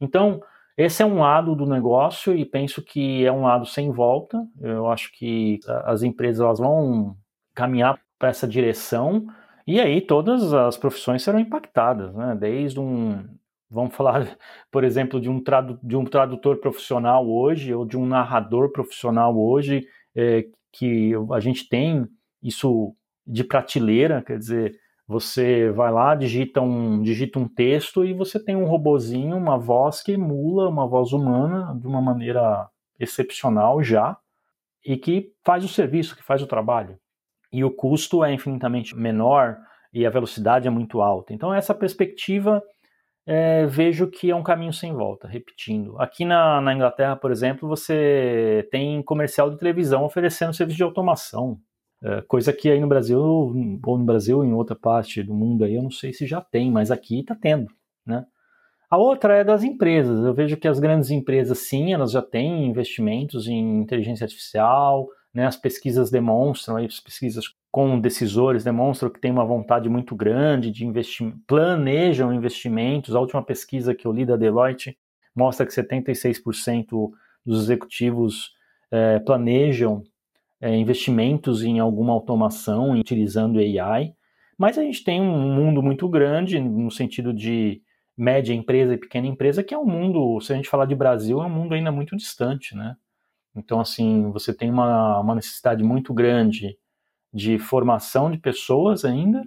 Então, 0.00 0.40
esse 0.76 1.02
é 1.02 1.06
um 1.06 1.20
lado 1.20 1.54
do 1.54 1.66
negócio 1.66 2.36
e 2.36 2.44
penso 2.44 2.82
que 2.82 3.24
é 3.24 3.32
um 3.32 3.42
lado 3.42 3.66
sem 3.66 3.90
volta. 3.90 4.44
Eu 4.60 4.90
acho 4.90 5.12
que 5.12 5.60
as 5.84 6.02
empresas 6.02 6.40
elas 6.40 6.58
vão 6.58 7.16
caminhar 7.54 7.98
para 8.18 8.30
essa 8.30 8.48
direção 8.48 9.26
e 9.66 9.80
aí 9.80 10.00
todas 10.00 10.52
as 10.52 10.76
profissões 10.76 11.22
serão 11.22 11.38
impactadas, 11.38 12.14
né? 12.14 12.36
Desde 12.38 12.78
um, 12.78 13.24
vamos 13.70 13.94
falar, 13.94 14.36
por 14.70 14.84
exemplo, 14.84 15.20
de 15.20 15.30
um, 15.30 15.42
tradu 15.42 15.78
de 15.82 15.96
um 15.96 16.04
tradutor 16.04 16.58
profissional 16.58 17.26
hoje 17.28 17.72
ou 17.72 17.84
de 17.86 17.96
um 17.96 18.06
narrador 18.06 18.70
profissional 18.70 19.36
hoje, 19.36 19.86
é, 20.14 20.46
que 20.72 21.12
a 21.32 21.40
gente 21.40 21.68
tem 21.68 22.06
isso 22.42 22.94
de 23.26 23.42
prateleira, 23.42 24.22
quer 24.22 24.38
dizer, 24.38 24.78
você 25.06 25.70
vai 25.70 25.92
lá, 25.92 26.14
digita 26.14 26.60
um, 26.60 27.02
digita 27.02 27.38
um 27.38 27.46
texto 27.46 28.04
e 28.04 28.14
você 28.14 28.42
tem 28.42 28.56
um 28.56 28.64
robozinho, 28.64 29.36
uma 29.36 29.58
voz 29.58 30.02
que 30.02 30.12
emula 30.12 30.68
uma 30.68 30.86
voz 30.86 31.12
humana 31.12 31.78
de 31.78 31.86
uma 31.86 32.00
maneira 32.00 32.68
excepcional 32.98 33.82
já 33.82 34.16
e 34.84 34.96
que 34.96 35.32
faz 35.44 35.64
o 35.64 35.68
serviço, 35.68 36.16
que 36.16 36.22
faz 36.22 36.42
o 36.42 36.46
trabalho. 36.46 36.98
E 37.52 37.62
o 37.64 37.70
custo 37.70 38.24
é 38.24 38.32
infinitamente 38.32 38.96
menor 38.96 39.58
e 39.92 40.06
a 40.06 40.10
velocidade 40.10 40.66
é 40.66 40.70
muito 40.70 41.02
alta. 41.02 41.34
Então 41.34 41.52
essa 41.52 41.74
perspectiva 41.74 42.62
é, 43.26 43.66
vejo 43.66 44.10
que 44.10 44.30
é 44.30 44.36
um 44.36 44.42
caminho 44.42 44.72
sem 44.72 44.92
volta, 44.92 45.28
repetindo. 45.28 46.00
Aqui 46.00 46.24
na, 46.24 46.60
na 46.60 46.74
Inglaterra, 46.74 47.16
por 47.16 47.30
exemplo, 47.30 47.68
você 47.68 48.66
tem 48.70 49.02
comercial 49.02 49.50
de 49.50 49.58
televisão 49.58 50.04
oferecendo 50.04 50.52
serviço 50.52 50.78
de 50.78 50.82
automação. 50.82 51.58
É, 52.02 52.22
coisa 52.22 52.52
que 52.52 52.70
aí 52.70 52.80
no 52.80 52.86
Brasil, 52.86 53.20
ou 53.20 53.98
no 53.98 54.04
Brasil 54.04 54.38
ou 54.38 54.44
em 54.44 54.52
outra 54.52 54.76
parte 54.76 55.22
do 55.22 55.34
mundo 55.34 55.64
aí, 55.64 55.74
eu 55.74 55.82
não 55.82 55.90
sei 55.90 56.12
se 56.12 56.26
já 56.26 56.40
tem, 56.40 56.70
mas 56.70 56.90
aqui 56.90 57.20
está 57.20 57.34
tendo, 57.34 57.70
né? 58.06 58.24
A 58.90 58.96
outra 58.96 59.38
é 59.38 59.44
das 59.44 59.64
empresas. 59.64 60.24
Eu 60.24 60.34
vejo 60.34 60.56
que 60.56 60.68
as 60.68 60.78
grandes 60.78 61.10
empresas, 61.10 61.58
sim, 61.58 61.92
elas 61.92 62.12
já 62.12 62.22
têm 62.22 62.66
investimentos 62.66 63.48
em 63.48 63.80
inteligência 63.80 64.24
artificial, 64.24 65.08
né? 65.34 65.46
As 65.46 65.56
pesquisas 65.56 66.10
demonstram, 66.10 66.76
as 66.76 67.00
pesquisas 67.00 67.46
com 67.72 67.98
decisores 67.98 68.62
demonstram 68.62 69.10
que 69.10 69.20
tem 69.20 69.32
uma 69.32 69.44
vontade 69.44 69.88
muito 69.88 70.14
grande 70.14 70.70
de 70.70 70.86
investir, 70.86 71.34
planejam 71.44 72.32
investimentos. 72.32 73.16
A 73.16 73.20
última 73.20 73.42
pesquisa 73.42 73.94
que 73.94 74.06
eu 74.06 74.12
li 74.12 74.24
da 74.24 74.36
Deloitte 74.36 74.96
mostra 75.34 75.66
que 75.66 75.72
76% 75.72 77.10
dos 77.44 77.64
executivos 77.64 78.52
é, 78.92 79.18
planejam 79.18 80.04
é, 80.64 80.74
investimentos 80.74 81.62
em 81.62 81.78
alguma 81.78 82.14
automação 82.14 82.92
utilizando 82.92 83.58
AI, 83.58 84.14
mas 84.56 84.78
a 84.78 84.82
gente 84.82 85.04
tem 85.04 85.20
um 85.20 85.54
mundo 85.54 85.82
muito 85.82 86.08
grande 86.08 86.58
no 86.58 86.90
sentido 86.90 87.34
de 87.34 87.82
média 88.16 88.54
empresa 88.54 88.94
e 88.94 88.98
pequena 88.98 89.26
empresa, 89.26 89.62
que 89.62 89.74
é 89.74 89.78
um 89.78 89.84
mundo, 89.84 90.40
se 90.40 90.54
a 90.54 90.56
gente 90.56 90.70
falar 90.70 90.86
de 90.86 90.94
Brasil, 90.94 91.42
é 91.42 91.44
um 91.44 91.50
mundo 91.50 91.74
ainda 91.74 91.92
muito 91.92 92.16
distante, 92.16 92.74
né? 92.74 92.96
Então, 93.54 93.78
assim, 93.78 94.30
você 94.30 94.54
tem 94.54 94.70
uma, 94.70 95.20
uma 95.20 95.34
necessidade 95.34 95.84
muito 95.84 96.14
grande 96.14 96.78
de 97.30 97.58
formação 97.58 98.30
de 98.30 98.38
pessoas 98.38 99.04
ainda, 99.04 99.44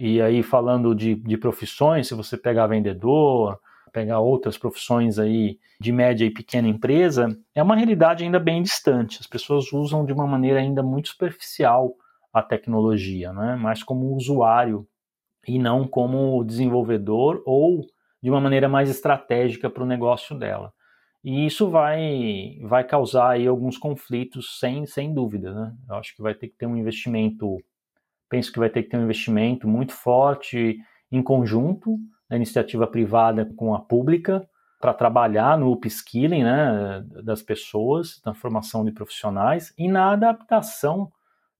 e 0.00 0.20
aí 0.20 0.42
falando 0.42 0.96
de, 0.96 1.14
de 1.14 1.38
profissões, 1.38 2.08
se 2.08 2.14
você 2.14 2.36
pegar 2.36 2.66
vendedor, 2.66 3.56
pegar 3.92 4.20
outras 4.20 4.58
profissões 4.58 5.18
aí 5.18 5.58
de 5.80 5.92
média 5.92 6.24
e 6.24 6.30
pequena 6.30 6.68
empresa, 6.68 7.28
é 7.54 7.62
uma 7.62 7.76
realidade 7.76 8.24
ainda 8.24 8.38
bem 8.38 8.62
distante. 8.62 9.18
As 9.20 9.26
pessoas 9.26 9.72
usam 9.72 10.04
de 10.04 10.12
uma 10.12 10.26
maneira 10.26 10.60
ainda 10.60 10.82
muito 10.82 11.08
superficial 11.08 11.94
a 12.32 12.42
tecnologia, 12.42 13.32
né? 13.32 13.56
mais 13.56 13.82
como 13.82 14.14
usuário 14.14 14.86
e 15.46 15.58
não 15.58 15.86
como 15.86 16.44
desenvolvedor 16.44 17.42
ou 17.46 17.86
de 18.22 18.30
uma 18.30 18.40
maneira 18.40 18.68
mais 18.68 18.90
estratégica 18.90 19.70
para 19.70 19.82
o 19.82 19.86
negócio 19.86 20.38
dela. 20.38 20.72
E 21.24 21.46
isso 21.46 21.68
vai, 21.68 22.58
vai 22.62 22.84
causar 22.84 23.30
aí 23.30 23.46
alguns 23.46 23.78
conflitos, 23.78 24.60
sem, 24.60 24.86
sem 24.86 25.12
dúvida. 25.12 25.52
Né? 25.52 25.74
Eu 25.88 25.96
acho 25.96 26.14
que 26.14 26.22
vai 26.22 26.34
ter 26.34 26.48
que 26.48 26.56
ter 26.56 26.66
um 26.66 26.76
investimento, 26.76 27.56
penso 28.28 28.52
que 28.52 28.58
vai 28.58 28.70
ter 28.70 28.82
que 28.82 28.90
ter 28.90 28.96
um 28.96 29.04
investimento 29.04 29.66
muito 29.66 29.92
forte 29.92 30.78
em 31.10 31.22
conjunto, 31.22 31.98
da 32.28 32.36
iniciativa 32.36 32.86
privada 32.86 33.44
com 33.56 33.74
a 33.74 33.80
pública 33.80 34.48
para 34.80 34.92
trabalhar 34.92 35.58
no 35.58 35.72
upskilling 35.72 36.44
né, 36.44 37.04
das 37.24 37.42
pessoas, 37.42 38.20
na 38.24 38.34
formação 38.34 38.84
de 38.84 38.92
profissionais 38.92 39.72
e 39.78 39.88
na 39.88 40.12
adaptação 40.12 41.10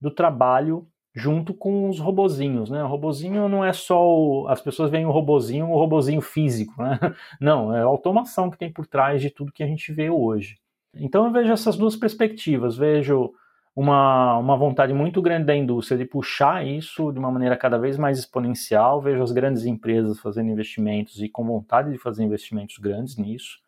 do 0.00 0.10
trabalho 0.10 0.86
junto 1.14 1.54
com 1.54 1.88
os 1.88 1.98
robozinhos, 1.98 2.68
né? 2.68 2.84
O 2.84 2.88
robozinho 2.88 3.48
não 3.48 3.64
é 3.64 3.72
só 3.72 4.06
o, 4.06 4.46
as 4.48 4.60
pessoas 4.60 4.90
veem 4.90 5.06
o 5.06 5.10
robozinho, 5.10 5.70
o 5.70 5.78
robozinho 5.78 6.20
físico, 6.20 6.74
né? 6.82 7.00
Não, 7.40 7.74
é 7.74 7.80
a 7.80 7.86
automação 7.86 8.50
que 8.50 8.58
tem 8.58 8.70
por 8.70 8.86
trás 8.86 9.22
de 9.22 9.30
tudo 9.30 9.50
que 9.50 9.62
a 9.62 9.66
gente 9.66 9.90
vê 9.94 10.10
hoje. 10.10 10.58
Então 10.94 11.24
eu 11.24 11.32
vejo 11.32 11.50
essas 11.50 11.74
duas 11.74 11.96
perspectivas, 11.96 12.76
vejo 12.76 13.32
uma, 13.76 14.38
uma 14.38 14.56
vontade 14.56 14.94
muito 14.94 15.20
grande 15.20 15.44
da 15.44 15.54
indústria 15.54 15.98
de 15.98 16.06
puxar 16.06 16.66
isso 16.66 17.12
de 17.12 17.18
uma 17.18 17.30
maneira 17.30 17.54
cada 17.58 17.76
vez 17.76 17.98
mais 17.98 18.18
exponencial. 18.18 19.02
Vejo 19.02 19.22
as 19.22 19.32
grandes 19.32 19.66
empresas 19.66 20.18
fazendo 20.18 20.50
investimentos 20.50 21.20
e 21.20 21.28
com 21.28 21.44
vontade 21.44 21.92
de 21.92 21.98
fazer 21.98 22.24
investimentos 22.24 22.78
grandes 22.78 23.18
nisso. 23.18 23.58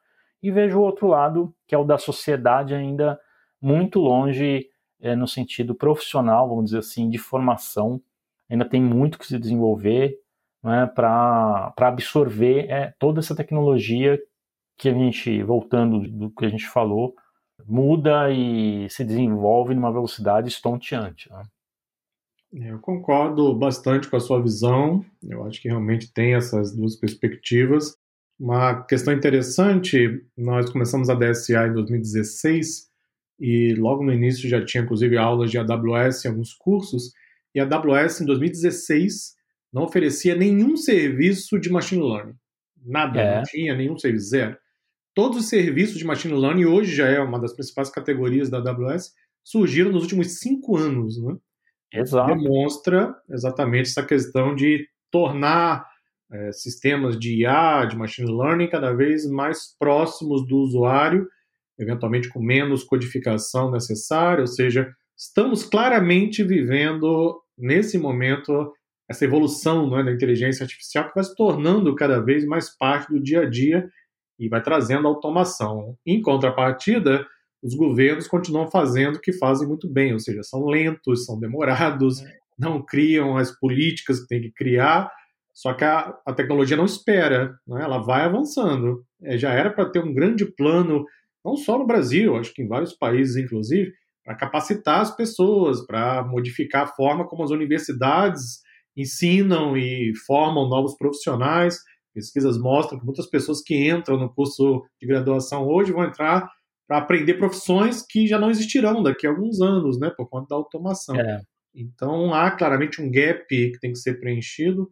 E 0.43 0.51
vejo 0.51 0.79
o 0.79 0.83
outro 0.83 1.09
lado, 1.09 1.55
que 1.67 1.75
é 1.75 1.79
o 1.79 1.85
da 1.85 1.99
sociedade 1.99 2.75
ainda 2.75 3.21
muito 3.61 4.01
longe 4.01 4.71
é, 4.99 5.15
no 5.15 5.29
sentido 5.29 5.75
profissional, 5.75 6.49
vamos 6.49 6.67
dizer 6.67 6.79
assim, 6.79 7.11
de 7.11 7.19
formação. 7.19 8.01
Ainda 8.49 8.65
tem 8.65 8.81
muito 8.81 9.19
que 9.19 9.27
se 9.27 9.39
desenvolver 9.39 10.17
né, 10.63 10.87
para 10.87 11.75
absorver 11.77 12.71
é, 12.71 12.95
toda 12.99 13.21
essa 13.21 13.37
tecnologia 13.37 14.19
que 14.79 14.89
a 14.89 14.95
gente, 14.95 15.43
voltando 15.43 16.09
do 16.09 16.31
que 16.31 16.47
a 16.47 16.49
gente 16.49 16.67
falou, 16.67 17.15
muda 17.67 18.31
e 18.31 18.89
se 18.91 19.05
desenvolve 19.05 19.75
numa 19.75 19.93
velocidade 19.93 20.49
estonteante. 20.49 21.31
Né? 21.31 21.43
É, 22.55 22.71
eu 22.71 22.79
concordo 22.79 23.55
bastante 23.55 24.09
com 24.09 24.17
a 24.17 24.21
sua 24.21 24.43
visão. 24.43 25.05
Eu 25.23 25.45
acho 25.45 25.61
que 25.61 25.69
realmente 25.69 26.13
tem 26.13 26.35
essas 26.35 26.75
duas 26.75 26.97
perspectivas. 26.97 27.97
Uma 28.39 28.85
questão 28.85 29.13
interessante, 29.13 30.25
nós 30.37 30.71
começamos 30.71 31.11
a 31.11 31.15
DSA 31.15 31.67
em 31.67 31.73
2016 31.73 32.89
e 33.39 33.75
logo 33.75 34.05
no 34.05 34.13
início 34.13 34.49
já 34.49 34.65
tinha 34.65 34.83
inclusive 34.83 35.17
aulas 35.17 35.51
de 35.51 35.59
AWS 35.59 36.25
em 36.25 36.29
alguns 36.29 36.55
cursos, 36.55 37.13
e 37.55 37.61
a 37.61 37.65
AWS 37.65 38.21
em 38.21 38.27
2016 38.27 39.37
não 39.73 39.85
oferecia 39.85 40.35
nenhum 40.35 40.77
serviço 40.77 41.59
de 41.59 41.71
machine 41.71 42.03
learning. 42.03 42.35
Nada, 42.85 43.21
é. 43.21 43.37
não 43.37 43.43
tinha 43.45 43.77
nenhum 43.77 43.99
serviço, 43.99 44.31
zero. 44.31 44.57
Todos 45.19 45.39
os 45.39 45.49
serviços 45.49 45.99
de 45.99 46.05
machine 46.05 46.33
learning, 46.33 46.67
hoje 46.67 46.95
já 46.95 47.09
é 47.09 47.19
uma 47.19 47.41
das 47.41 47.53
principais 47.53 47.91
categorias 47.91 48.49
da 48.49 48.59
AWS, 48.59 49.13
surgiram 49.43 49.91
nos 49.91 50.05
últimos 50.05 50.39
cinco 50.39 50.77
anos. 50.77 51.21
Né? 51.21 51.37
Exato. 51.93 52.37
Demonstra 52.37 53.17
exatamente 53.29 53.89
essa 53.89 54.05
questão 54.05 54.55
de 54.55 54.87
tornar 55.11 55.85
é, 56.31 56.53
sistemas 56.53 57.19
de 57.19 57.41
IA, 57.41 57.85
de 57.87 57.97
machine 57.97 58.31
learning, 58.31 58.69
cada 58.69 58.93
vez 58.93 59.29
mais 59.29 59.77
próximos 59.77 60.47
do 60.47 60.59
usuário, 60.59 61.27
eventualmente 61.77 62.29
com 62.29 62.41
menos 62.41 62.85
codificação 62.85 63.73
necessária, 63.73 64.43
ou 64.43 64.47
seja, 64.47 64.89
estamos 65.19 65.65
claramente 65.65 66.45
vivendo 66.45 67.43
nesse 67.59 67.99
momento 67.99 68.73
essa 69.11 69.25
evolução 69.25 69.99
é, 69.99 70.05
da 70.05 70.13
inteligência 70.13 70.63
artificial 70.63 71.09
que 71.09 71.17
vai 71.17 71.25
se 71.25 71.35
tornando 71.35 71.93
cada 71.97 72.21
vez 72.21 72.47
mais 72.47 72.69
parte 72.79 73.13
do 73.13 73.21
dia 73.21 73.41
a 73.41 73.51
dia 73.51 73.91
e 74.39 74.49
vai 74.49 74.63
trazendo 74.63 75.09
automação. 75.09 75.97
Em 76.07 76.23
contrapartida, 76.23 77.27
os 77.63 77.75
governos 77.75 78.29
continuam 78.29 78.71
fazendo 78.71 79.17
o 79.17 79.21
que 79.21 79.33
fazem 79.33 79.67
muito 79.67 79.89
bem, 79.89 80.13
ou 80.13 80.21
seja, 80.21 80.43
são 80.43 80.65
lentos, 80.67 81.25
são 81.25 81.39
demorados, 81.39 82.23
é. 82.23 82.37
não 82.59 82.83
criam 82.83 83.37
as 83.37 83.51
políticas 83.59 84.21
que 84.21 84.29
tem 84.29 84.41
que 84.41 84.53
criar, 84.53 85.11
só 85.53 85.75
que 85.75 85.85
a, 85.85 86.15
a 86.25 86.33
tecnologia 86.33 86.77
não 86.77 86.85
espera, 86.85 87.59
né? 87.67 87.83
ela 87.83 87.99
vai 87.99 88.23
avançando. 88.23 89.05
É, 89.21 89.37
já 89.37 89.53
era 89.53 89.71
para 89.71 89.91
ter 89.91 89.99
um 89.99 90.15
grande 90.15 90.45
plano, 90.45 91.05
não 91.45 91.57
só 91.57 91.77
no 91.77 91.87
Brasil, 91.87 92.37
acho 92.37 92.55
que 92.55 92.63
em 92.63 92.69
vários 92.69 92.93
países, 92.93 93.37
inclusive, 93.37 93.93
para 94.25 94.37
capacitar 94.37 95.01
as 95.01 95.17
pessoas, 95.17 95.85
para 95.85 96.23
modificar 96.23 96.85
a 96.85 96.87
forma 96.87 97.27
como 97.27 97.43
as 97.43 97.51
universidades 97.51 98.61
ensinam 98.97 99.77
e 99.77 100.13
formam 100.27 100.69
novos 100.69 100.97
profissionais. 100.97 101.79
Pesquisas 102.19 102.59
mostram 102.59 102.99
que 102.99 103.05
muitas 103.05 103.27
pessoas 103.27 103.63
que 103.63 103.89
entram 103.89 104.19
no 104.19 104.29
curso 104.29 104.83
de 105.01 105.07
graduação 105.07 105.69
hoje 105.69 105.93
vão 105.93 106.03
entrar 106.03 106.51
para 106.89 106.99
aprender 106.99 107.35
profissões 107.35 108.05
que 108.05 108.27
já 108.27 108.41
não 108.41 108.51
existirão 108.51 109.05
daqui 109.05 109.25
a 109.25 109.31
alguns 109.31 109.61
anos, 109.61 110.01
né, 110.01 110.11
por 110.17 110.29
conta 110.29 110.49
da 110.51 110.57
automação. 110.57 111.15
É. 111.15 111.41
Então 111.73 112.35
há 112.35 112.51
claramente 112.51 113.01
um 113.01 113.09
gap 113.09 113.47
que 113.47 113.79
tem 113.81 113.93
que 113.93 113.99
ser 113.99 114.19
preenchido. 114.19 114.91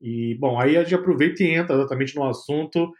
E, 0.00 0.36
bom, 0.38 0.60
aí 0.60 0.76
a 0.76 0.84
gente 0.84 0.94
aproveita 0.94 1.42
e 1.42 1.50
entra 1.50 1.74
exatamente 1.74 2.14
no 2.14 2.28
assunto 2.28 2.92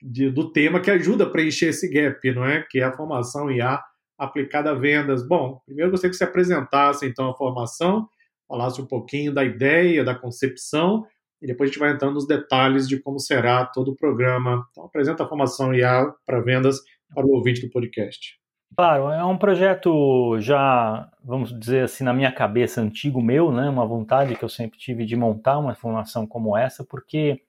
de, 0.00 0.30
do 0.30 0.52
tema 0.52 0.80
que 0.80 0.92
ajuda 0.92 1.24
a 1.24 1.30
preencher 1.30 1.70
esse 1.70 1.90
gap, 1.90 2.32
não 2.32 2.44
é? 2.44 2.64
Que 2.70 2.78
é 2.78 2.84
a 2.84 2.96
formação 2.96 3.50
IA 3.50 3.82
aplicada 4.16 4.70
a 4.70 4.74
vendas. 4.74 5.26
Bom, 5.26 5.60
primeiro 5.66 5.88
eu 5.88 5.90
gostaria 5.90 6.12
que 6.12 6.16
você 6.16 6.22
apresentasse, 6.22 7.04
então, 7.04 7.28
a 7.28 7.36
formação, 7.36 8.08
falasse 8.46 8.80
um 8.80 8.86
pouquinho 8.86 9.34
da 9.34 9.44
ideia, 9.44 10.04
da 10.04 10.14
concepção, 10.14 11.04
e 11.44 11.46
depois 11.46 11.68
a 11.68 11.70
gente 11.70 11.78
vai 11.78 11.92
entrando 11.92 12.14
nos 12.14 12.26
detalhes 12.26 12.88
de 12.88 12.98
como 12.98 13.20
será 13.20 13.66
todo 13.66 13.90
o 13.90 13.94
programa. 13.94 14.66
Então, 14.70 14.86
apresenta 14.86 15.24
a 15.24 15.28
formação 15.28 15.74
IA 15.74 16.10
para 16.24 16.40
vendas 16.40 16.78
para 17.14 17.26
o 17.26 17.32
ouvinte 17.32 17.60
do 17.60 17.70
podcast. 17.70 18.40
Claro, 18.74 19.10
é 19.10 19.22
um 19.22 19.36
projeto 19.36 20.40
já, 20.40 21.06
vamos 21.22 21.56
dizer 21.56 21.84
assim, 21.84 22.02
na 22.02 22.14
minha 22.14 22.32
cabeça 22.32 22.80
antigo 22.80 23.20
meu, 23.20 23.52
né? 23.52 23.68
Uma 23.68 23.86
vontade 23.86 24.34
que 24.34 24.42
eu 24.42 24.48
sempre 24.48 24.78
tive 24.78 25.04
de 25.04 25.14
montar 25.14 25.58
uma 25.58 25.74
formação 25.74 26.26
como 26.26 26.56
essa, 26.56 26.82
porque 26.82 27.42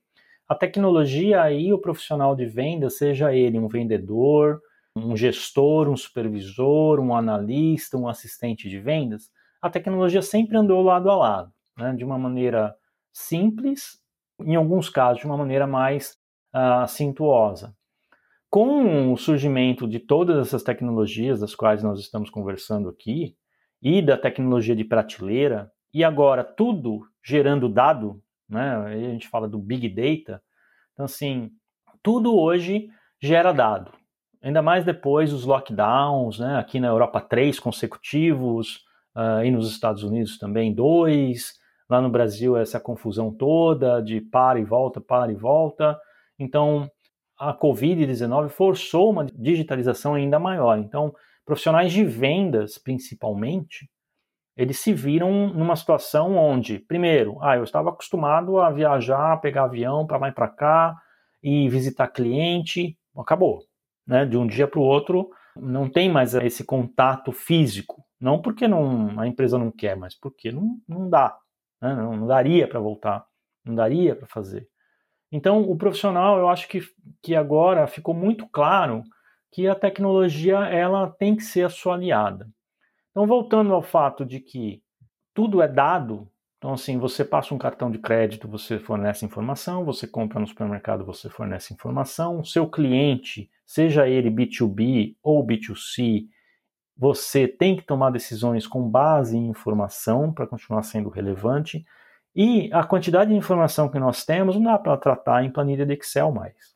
a 0.48 0.54
tecnologia 0.54 1.50
e 1.50 1.72
o 1.72 1.80
profissional 1.80 2.36
de 2.36 2.46
venda, 2.46 2.90
seja 2.90 3.34
ele 3.34 3.58
um 3.58 3.70
vendedor, 3.70 4.62
um 4.94 5.16
gestor, 5.16 5.88
um 5.88 5.96
supervisor, 5.96 7.00
um 7.00 7.16
analista, 7.16 7.98
um 7.98 8.10
assistente 8.10 8.70
de 8.70 8.78
vendas, 8.78 9.32
a 9.62 9.70
tecnologia 9.70 10.22
sempre 10.22 10.58
andou 10.58 10.84
lado 10.84 11.10
a 11.10 11.16
lado, 11.16 11.52
né? 11.78 11.94
De 11.94 12.04
uma 12.04 12.20
maneira 12.20 12.76
simples, 13.16 13.98
em 14.42 14.56
alguns 14.56 14.90
casos 14.90 15.22
de 15.22 15.26
uma 15.26 15.38
maneira 15.38 15.66
mais 15.66 16.18
uh. 16.54 17.74
Com 18.50 19.14
o 19.14 19.18
surgimento 19.18 19.88
de 19.88 20.00
todas 20.00 20.46
essas 20.46 20.64
tecnologias 20.64 21.40
das 21.40 21.56
quais 21.56 21.82
nós 21.82 22.00
estamos 22.00 22.30
conversando 22.30 22.90
aqui, 22.90 23.38
e 23.82 24.02
da 24.02 24.18
tecnologia 24.18 24.76
de 24.76 24.84
prateleira, 24.84 25.72
e 25.94 26.04
agora 26.04 26.44
tudo 26.44 27.08
gerando 27.24 27.70
dado, 27.70 28.22
né? 28.50 28.76
a 28.86 29.12
gente 29.12 29.28
fala 29.30 29.48
do 29.48 29.58
Big 29.58 29.88
Data. 29.90 30.42
Então, 30.94 31.06
assim, 31.06 31.52
tudo 32.04 32.38
hoje 32.38 32.90
gera 33.22 33.52
dado. 33.52 33.92
Ainda 34.42 34.62
mais 34.62 34.84
depois 34.84 35.32
dos 35.32 35.46
lockdowns, 35.46 36.40
né? 36.40 36.58
aqui 36.58 36.80
na 36.80 36.88
Europa, 36.88 37.22
três 37.22 37.60
consecutivos, 37.60 38.84
uh, 39.16 39.44
e 39.44 39.52
nos 39.52 39.72
Estados 39.72 40.04
Unidos 40.04 40.38
também 40.38 40.74
dois. 40.74 41.54
Lá 41.90 42.02
no 42.02 42.10
Brasil, 42.10 42.58
essa 42.58 42.80
confusão 42.80 43.32
toda 43.32 44.02
de 44.02 44.20
para 44.22 44.60
e 44.60 44.64
volta, 44.64 45.00
para 45.00 45.32
e 45.32 45.36
volta. 45.36 46.00
Então, 46.40 46.90
a 47.38 47.54
Covid-19 47.54 48.50
forçou 48.50 49.12
uma 49.12 49.26
digitalização 49.26 50.16
ainda 50.16 50.40
maior. 50.40 50.78
Então, 50.78 51.14
profissionais 51.46 51.92
de 51.92 52.04
vendas, 52.04 52.78
principalmente, 52.78 53.90
eles 54.58 54.80
se 54.80 54.94
viram 54.94 55.50
numa 55.50 55.76
situação 55.76 56.38
onde, 56.38 56.80
primeiro, 56.80 57.38
ah, 57.42 57.58
eu 57.58 57.64
estava 57.64 57.90
acostumado 57.90 58.58
a 58.60 58.72
viajar, 58.72 59.40
pegar 59.42 59.66
avião 59.66 60.08
para 60.08 60.18
lá 60.18 60.30
e 60.30 60.32
para 60.32 60.48
cá 60.48 60.96
e 61.44 61.68
visitar 61.70 62.08
cliente, 62.08 62.98
acabou. 63.18 63.60
Né? 64.08 64.26
De 64.26 64.38
um 64.38 64.48
dia 64.48 64.68
para 64.68 64.80
o 64.80 64.84
outro, 64.84 65.30
não 65.56 65.90
tem 65.90 66.10
mais 66.10 66.34
esse 66.34 66.64
contato 66.64 67.32
físico. 67.32 68.04
Não 68.20 68.42
porque 68.42 68.68
não, 68.68 69.20
a 69.20 69.28
empresa 69.28 69.58
não 69.58 69.70
quer, 69.72 69.96
mas 69.96 70.18
porque 70.18 70.52
não, 70.52 70.80
não 70.88 71.10
dá. 71.10 71.38
Né? 71.82 71.96
Não, 71.96 72.16
não 72.16 72.28
daria 72.28 72.68
para 72.68 72.80
voltar, 72.80 73.26
não 73.64 73.76
daria 73.76 74.16
para 74.16 74.28
fazer. 74.28 74.68
Então, 75.32 75.62
o 75.62 75.76
profissional, 75.76 76.38
eu 76.40 76.48
acho 76.48 76.68
que, 76.68 76.82
que 77.22 77.36
agora 77.36 77.88
ficou 77.88 78.14
muito 78.14 78.48
claro 78.48 79.04
que 79.52 79.68
a 79.68 79.76
tecnologia 79.76 80.60
ela 80.60 81.10
tem 81.10 81.36
que 81.36 81.44
ser 81.44 81.66
a 81.66 81.70
sua 81.70 81.96
aliada. 81.96 82.48
Então, 83.12 83.26
voltando 83.26 83.74
ao 83.74 83.82
fato 83.82 84.26
de 84.26 84.40
que 84.40 84.82
tudo 85.34 85.62
é 85.62 85.68
dado, 85.68 86.30
então 86.58 86.74
assim, 86.74 86.98
você 86.98 87.24
passa 87.24 87.54
um 87.54 87.58
cartão 87.58 87.92
de 87.92 88.00
crédito, 88.00 88.48
você 88.48 88.80
fornece 88.80 89.26
informação, 89.26 89.86
você 89.86 90.08
compra 90.08 90.40
no 90.40 90.48
supermercado, 90.48 91.06
você 91.06 91.30
fornece 91.30 91.74
informação, 91.74 92.40
o 92.40 92.46
seu 92.46 92.70
cliente, 92.70 93.50
seja 93.66 94.08
ele 94.08 94.32
B2B 94.32 95.16
ou 95.22 95.46
B2C, 95.46 96.28
você 96.98 97.48
tem 97.48 97.76
que 97.76 97.84
tomar 97.84 98.10
decisões 98.10 98.66
com 98.66 98.90
base 98.90 99.36
em 99.36 99.50
informação 99.50 100.32
para 100.32 100.48
continuar 100.48 100.84
sendo 100.84 101.10
relevante. 101.10 101.86
E 102.34 102.70
a 102.74 102.84
quantidade 102.84 103.32
de 103.32 103.38
informação 103.38 103.90
que 103.90 104.00
nós 104.00 104.24
temos 104.26 104.56
não 104.56 104.64
dá 104.64 104.78
para 104.78 104.98
tratar 104.98 105.44
em 105.44 105.52
planilha 105.52 105.86
de 105.86 105.94
Excel 105.94 106.32
mais. 106.32 106.76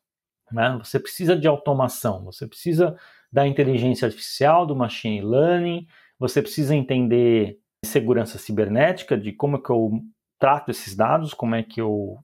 Né? 0.52 0.78
Você 0.84 1.00
precisa 1.00 1.36
de 1.36 1.48
automação, 1.48 2.24
você 2.24 2.48
precisa 2.48 2.98
da 3.32 3.48
inteligência 3.48 4.08
artificial, 4.08 4.66
do 4.66 4.76
machine 4.76 5.22
learning, 5.22 5.88
você 6.18 6.42
precisa 6.42 6.76
entender 6.76 7.60
segurança 7.86 8.38
cibernética, 8.38 9.18
de 9.18 9.32
como 9.32 9.58
é 9.58 9.62
que 9.62 9.70
eu 9.70 10.02
trato 10.40 10.72
esses 10.72 10.96
dados, 10.96 11.34
como 11.34 11.56
é 11.56 11.64
que 11.64 11.80
eu 11.80 12.18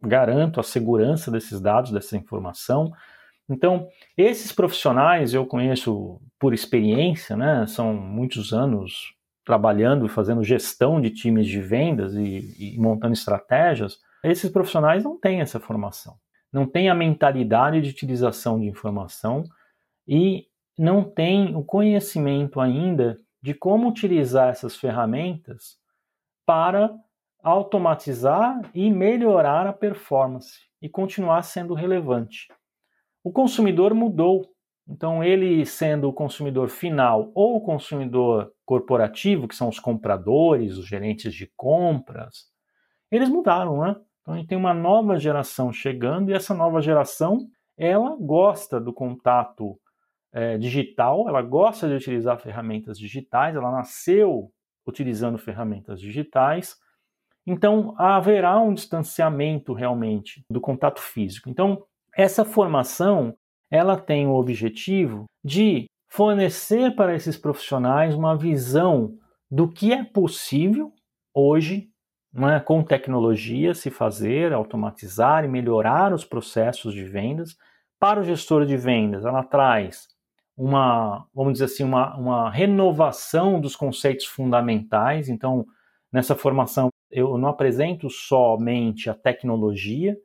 garanto 0.00 0.60
a 0.60 0.62
segurança 0.62 1.30
desses 1.30 1.60
dados, 1.60 1.90
dessa 1.90 2.16
informação. 2.16 2.92
Então, 3.48 3.88
esses 4.16 4.52
profissionais 4.52 5.32
eu 5.32 5.46
conheço 5.46 6.20
por 6.38 6.52
experiência, 6.52 7.36
né? 7.36 7.66
São 7.66 7.94
muitos 7.94 8.52
anos 8.52 9.16
trabalhando 9.46 10.08
fazendo 10.08 10.42
gestão 10.42 11.00
de 11.00 11.08
times 11.08 11.46
de 11.46 11.60
vendas 11.60 12.14
e, 12.14 12.74
e 12.74 12.78
montando 12.78 13.14
estratégias, 13.14 14.00
esses 14.24 14.50
profissionais 14.50 15.04
não 15.04 15.16
têm 15.18 15.40
essa 15.40 15.60
formação, 15.60 16.16
não 16.52 16.66
têm 16.66 16.90
a 16.90 16.94
mentalidade 16.94 17.80
de 17.80 17.90
utilização 17.90 18.58
de 18.58 18.66
informação 18.66 19.44
e 20.06 20.48
não 20.76 21.04
têm 21.04 21.54
o 21.54 21.62
conhecimento 21.62 22.60
ainda 22.60 23.20
de 23.40 23.54
como 23.54 23.88
utilizar 23.88 24.48
essas 24.48 24.76
ferramentas 24.76 25.76
para 26.44 26.92
automatizar 27.40 28.60
e 28.74 28.90
melhorar 28.90 29.68
a 29.68 29.72
performance 29.72 30.58
e 30.82 30.88
continuar 30.88 31.42
sendo 31.42 31.72
relevante. 31.72 32.48
O 33.26 33.32
consumidor 33.32 33.92
mudou. 33.92 34.48
Então, 34.88 35.24
ele 35.24 35.66
sendo 35.66 36.08
o 36.08 36.12
consumidor 36.12 36.68
final 36.68 37.32
ou 37.34 37.56
o 37.56 37.60
consumidor 37.60 38.52
corporativo, 38.64 39.48
que 39.48 39.56
são 39.56 39.68
os 39.68 39.80
compradores, 39.80 40.78
os 40.78 40.86
gerentes 40.86 41.34
de 41.34 41.50
compras, 41.56 42.44
eles 43.10 43.28
mudaram, 43.28 43.80
né? 43.80 43.96
Então, 44.22 44.34
a 44.34 44.36
gente 44.36 44.46
tem 44.46 44.56
uma 44.56 44.72
nova 44.72 45.18
geração 45.18 45.72
chegando 45.72 46.30
e 46.30 46.34
essa 46.34 46.54
nova 46.54 46.80
geração, 46.80 47.48
ela 47.76 48.16
gosta 48.16 48.78
do 48.78 48.92
contato 48.92 49.76
é, 50.32 50.56
digital, 50.56 51.28
ela 51.28 51.42
gosta 51.42 51.88
de 51.88 51.94
utilizar 51.94 52.38
ferramentas 52.38 52.96
digitais, 52.96 53.56
ela 53.56 53.72
nasceu 53.72 54.52
utilizando 54.86 55.36
ferramentas 55.36 56.00
digitais. 56.00 56.76
Então, 57.44 57.92
haverá 57.98 58.60
um 58.60 58.72
distanciamento 58.72 59.72
realmente 59.72 60.44
do 60.48 60.60
contato 60.60 61.00
físico. 61.00 61.50
Então, 61.50 61.84
essa 62.16 62.44
formação 62.44 63.36
ela 63.70 63.96
tem 63.96 64.26
o 64.26 64.34
objetivo 64.34 65.26
de 65.44 65.86
fornecer 66.08 66.94
para 66.96 67.14
esses 67.14 67.36
profissionais 67.36 68.14
uma 68.14 68.36
visão 68.36 69.14
do 69.50 69.68
que 69.68 69.92
é 69.92 70.02
possível 70.02 70.92
hoje, 71.34 71.90
é, 72.34 72.60
com 72.60 72.82
tecnologia, 72.82 73.74
se 73.74 73.90
fazer, 73.90 74.52
automatizar 74.52 75.44
e 75.44 75.48
melhorar 75.48 76.12
os 76.12 76.24
processos 76.24 76.94
de 76.94 77.04
vendas. 77.04 77.56
Para 77.98 78.20
o 78.20 78.24
gestor 78.24 78.64
de 78.64 78.76
vendas, 78.76 79.24
ela 79.24 79.42
traz 79.42 80.08
uma, 80.56 81.26
vamos 81.34 81.54
dizer 81.54 81.66
assim, 81.66 81.84
uma, 81.84 82.16
uma 82.16 82.50
renovação 82.50 83.60
dos 83.60 83.76
conceitos 83.76 84.24
fundamentais. 84.24 85.28
Então, 85.28 85.66
nessa 86.10 86.34
formação, 86.34 86.88
eu 87.10 87.36
não 87.36 87.48
apresento 87.48 88.08
somente 88.08 89.10
a 89.10 89.14
tecnologia, 89.14 90.16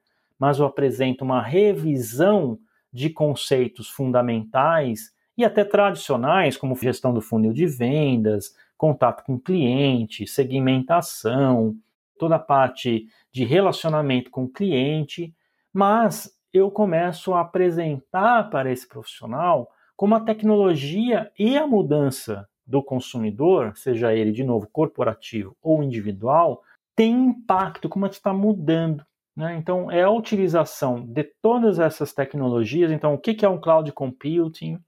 mas 0.42 0.58
eu 0.58 0.66
apresento 0.66 1.24
uma 1.24 1.40
revisão 1.40 2.58
de 2.92 3.12
conceitos 3.12 3.88
fundamentais 3.88 5.14
e 5.38 5.46
até 5.46 5.64
tradicionais, 5.64 6.58
como 6.58 6.76
gestão 6.76 7.14
do 7.14 7.22
funil 7.22 7.54
de 7.54 7.68
vendas, 7.68 8.56
contato 8.76 9.24
com 9.24 9.40
cliente, 9.40 10.26
segmentação, 10.26 11.76
toda 12.18 12.38
a 12.38 12.40
parte 12.40 13.06
de 13.32 13.46
relacionamento 13.46 14.32
com 14.32 14.46
o 14.46 14.50
cliente, 14.50 15.32
mas 15.72 16.36
eu 16.52 16.72
começo 16.72 17.36
a 17.36 17.42
apresentar 17.42 18.50
para 18.50 18.72
esse 18.72 18.88
profissional 18.88 19.70
como 19.96 20.16
a 20.16 20.22
tecnologia 20.22 21.32
e 21.38 21.56
a 21.56 21.68
mudança 21.68 22.50
do 22.66 22.82
consumidor, 22.82 23.78
seja 23.78 24.12
ele 24.12 24.32
de 24.32 24.44
novo 24.44 24.68
corporativo 24.72 25.56
ou 25.62 25.84
individual, 25.84 26.64
tem 26.96 27.14
impacto, 27.14 27.88
como 27.88 28.08
está 28.08 28.34
mudando. 28.34 29.06
Né? 29.36 29.56
Então, 29.56 29.90
é 29.90 30.04
a 30.04 30.10
utilização 30.10 31.06
de 31.06 31.24
todas 31.42 31.80
essas 31.80 32.14
tecnologias. 32.14 32.92
Então, 32.92 33.14
o 33.14 33.18
que 33.18 33.46
é 33.46 33.50
um 33.50 33.60
cloud 33.60 33.92
computing? 33.92 34.80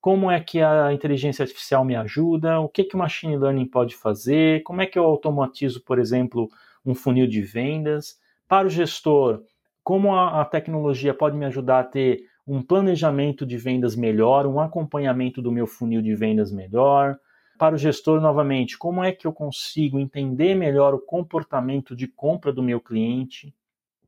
Como 0.00 0.30
é 0.30 0.40
que 0.40 0.60
a 0.60 0.92
inteligência 0.92 1.42
artificial 1.42 1.84
me 1.84 1.96
ajuda? 1.96 2.60
O 2.60 2.68
que, 2.68 2.84
que 2.84 2.94
o 2.94 2.98
machine 2.98 3.36
learning 3.36 3.66
pode 3.66 3.96
fazer? 3.96 4.62
Como 4.62 4.82
é 4.82 4.86
que 4.86 4.98
eu 4.98 5.04
automatizo, 5.04 5.82
por 5.82 5.98
exemplo, 5.98 6.48
um 6.84 6.94
funil 6.94 7.26
de 7.26 7.40
vendas? 7.40 8.18
Para 8.46 8.66
o 8.66 8.70
gestor, 8.70 9.42
como 9.82 10.14
a, 10.14 10.42
a 10.42 10.44
tecnologia 10.44 11.14
pode 11.14 11.36
me 11.36 11.46
ajudar 11.46 11.80
a 11.80 11.84
ter 11.84 12.24
um 12.46 12.62
planejamento 12.62 13.46
de 13.46 13.56
vendas 13.56 13.96
melhor, 13.96 14.46
um 14.46 14.60
acompanhamento 14.60 15.40
do 15.40 15.50
meu 15.50 15.66
funil 15.66 16.02
de 16.02 16.14
vendas 16.14 16.52
melhor? 16.52 17.18
Para 17.58 17.74
o 17.74 17.78
gestor, 17.78 18.20
novamente, 18.20 18.76
como 18.76 19.02
é 19.02 19.12
que 19.12 19.26
eu 19.26 19.32
consigo 19.32 19.98
entender 19.98 20.54
melhor 20.54 20.92
o 20.92 21.00
comportamento 21.00 21.94
de 21.96 22.06
compra 22.06 22.52
do 22.52 22.62
meu 22.62 22.80
cliente? 22.80 23.54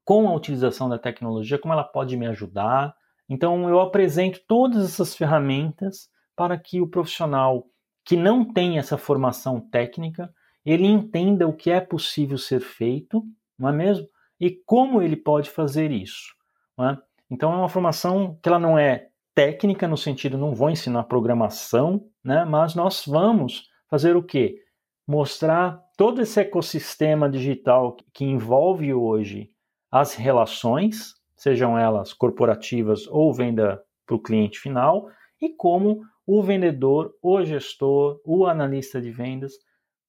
Com 0.06 0.28
a 0.28 0.34
utilização 0.34 0.88
da 0.88 1.00
tecnologia, 1.00 1.58
como 1.58 1.74
ela 1.74 1.82
pode 1.82 2.16
me 2.16 2.28
ajudar. 2.28 2.94
Então, 3.28 3.68
eu 3.68 3.80
apresento 3.80 4.40
todas 4.46 4.84
essas 4.84 5.16
ferramentas 5.16 6.08
para 6.36 6.56
que 6.56 6.80
o 6.80 6.86
profissional 6.86 7.66
que 8.04 8.16
não 8.16 8.44
tem 8.44 8.78
essa 8.78 8.96
formação 8.96 9.60
técnica, 9.60 10.32
ele 10.64 10.86
entenda 10.86 11.48
o 11.48 11.52
que 11.52 11.72
é 11.72 11.80
possível 11.80 12.38
ser 12.38 12.60
feito, 12.60 13.24
não 13.58 13.68
é 13.68 13.72
mesmo? 13.72 14.06
E 14.38 14.52
como 14.64 15.02
ele 15.02 15.16
pode 15.16 15.50
fazer 15.50 15.90
isso. 15.90 16.32
É? 16.80 16.96
Então, 17.28 17.52
é 17.52 17.56
uma 17.56 17.68
formação 17.68 18.38
que 18.40 18.48
ela 18.48 18.60
não 18.60 18.78
é 18.78 19.08
técnica 19.34 19.88
no 19.88 19.96
sentido, 19.96 20.38
não 20.38 20.54
vou 20.54 20.70
ensinar 20.70 21.02
programação, 21.04 22.06
né? 22.22 22.44
mas 22.44 22.76
nós 22.76 23.04
vamos 23.04 23.68
fazer 23.90 24.14
o 24.14 24.22
quê? 24.22 24.62
Mostrar 25.04 25.82
todo 25.96 26.22
esse 26.22 26.38
ecossistema 26.38 27.28
digital 27.28 27.96
que 28.14 28.24
envolve 28.24 28.94
hoje 28.94 29.50
as 30.00 30.14
relações, 30.14 31.14
sejam 31.36 31.78
elas 31.78 32.12
corporativas 32.12 33.06
ou 33.08 33.32
venda 33.32 33.82
para 34.06 34.16
o 34.16 34.22
cliente 34.22 34.58
final, 34.58 35.08
e 35.40 35.50
como 35.50 36.02
o 36.26 36.42
vendedor, 36.42 37.14
o 37.22 37.44
gestor, 37.44 38.20
o 38.24 38.46
analista 38.46 39.00
de 39.00 39.10
vendas 39.10 39.54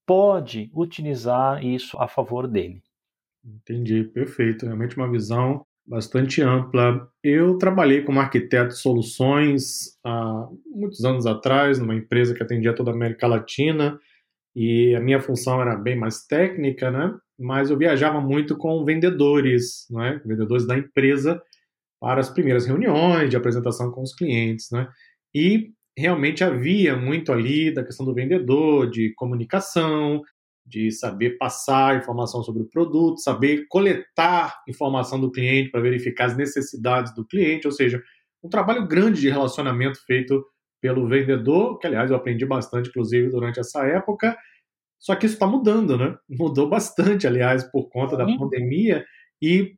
pode 0.06 0.72
utilizar 0.74 1.64
isso 1.64 2.00
a 2.00 2.08
favor 2.08 2.48
dele. 2.48 2.82
Entendi, 3.44 4.04
perfeito. 4.04 4.66
Realmente 4.66 4.98
uma 4.98 5.12
visão 5.12 5.66
bastante 5.86 6.42
ampla. 6.42 7.08
Eu 7.24 7.58
trabalhei 7.58 8.04
como 8.04 8.20
arquiteto 8.20 8.70
de 8.70 8.80
soluções 8.80 9.98
há 10.04 10.48
muitos 10.66 11.04
anos 11.06 11.26
atrás, 11.26 11.80
numa 11.80 11.96
empresa 11.96 12.34
que 12.34 12.44
atendia 12.44 12.76
toda 12.76 12.92
a 12.92 12.94
América 12.94 13.28
Latina, 13.28 14.00
e 14.56 14.96
a 14.96 15.00
minha 15.00 15.22
função 15.22 15.62
era 15.62 15.76
bem 15.76 15.96
mais 15.96 16.26
técnica, 16.26 16.90
né? 16.90 17.16
Mas 17.40 17.70
eu 17.70 17.78
viajava 17.78 18.20
muito 18.22 18.58
com 18.58 18.84
vendedores, 18.84 19.86
né, 19.90 20.22
vendedores 20.26 20.66
da 20.66 20.78
empresa, 20.78 21.42
para 22.00 22.22
as 22.22 22.30
primeiras 22.30 22.66
reuniões 22.66 23.30
de 23.30 23.38
apresentação 23.38 23.92
com 23.92 24.02
os 24.02 24.14
clientes, 24.14 24.68
né, 24.72 24.88
e 25.34 25.72
realmente 25.98 26.44
havia 26.44 26.96
muito 26.96 27.32
ali 27.32 27.74
da 27.74 27.84
questão 27.84 28.06
do 28.06 28.14
vendedor, 28.14 28.90
de 28.90 29.14
comunicação, 29.16 30.22
de 30.66 30.92
saber 30.92 31.38
passar 31.38 31.98
informação 31.98 32.44
sobre 32.44 32.62
o 32.62 32.70
produto, 32.70 33.22
saber 33.22 33.66
coletar 33.70 34.62
informação 34.68 35.20
do 35.20 35.32
cliente 35.32 35.72
para 35.72 35.82
verificar 35.82 36.26
as 36.26 36.38
necessidades 36.38 37.16
do 37.16 37.26
cliente, 37.26 37.66
ou 37.66 37.72
seja, 37.72 38.04
um 38.44 38.50
trabalho 38.50 38.86
grande 38.86 39.22
de 39.22 39.30
relacionamento 39.30 40.00
feito 40.06 40.46
pelo 40.82 41.08
vendedor, 41.08 41.80
que 41.80 41.88
aliás 41.88 42.12
eu 42.12 42.18
aprendi 42.18 42.46
bastante, 42.46 42.90
inclusive, 42.90 43.30
durante 43.30 43.60
essa 43.60 43.86
época, 43.86 44.38
só 45.00 45.16
que 45.16 45.26
isso 45.26 45.36
está 45.36 45.48
mudando, 45.48 45.98
né? 45.98 46.16
Mudou 46.30 46.68
bastante, 46.70 47.28
aliás, 47.28 47.64
por 47.72 47.90
conta 47.90 48.18
da 48.18 48.26
pandemia. 48.26 49.06
E 49.42 49.74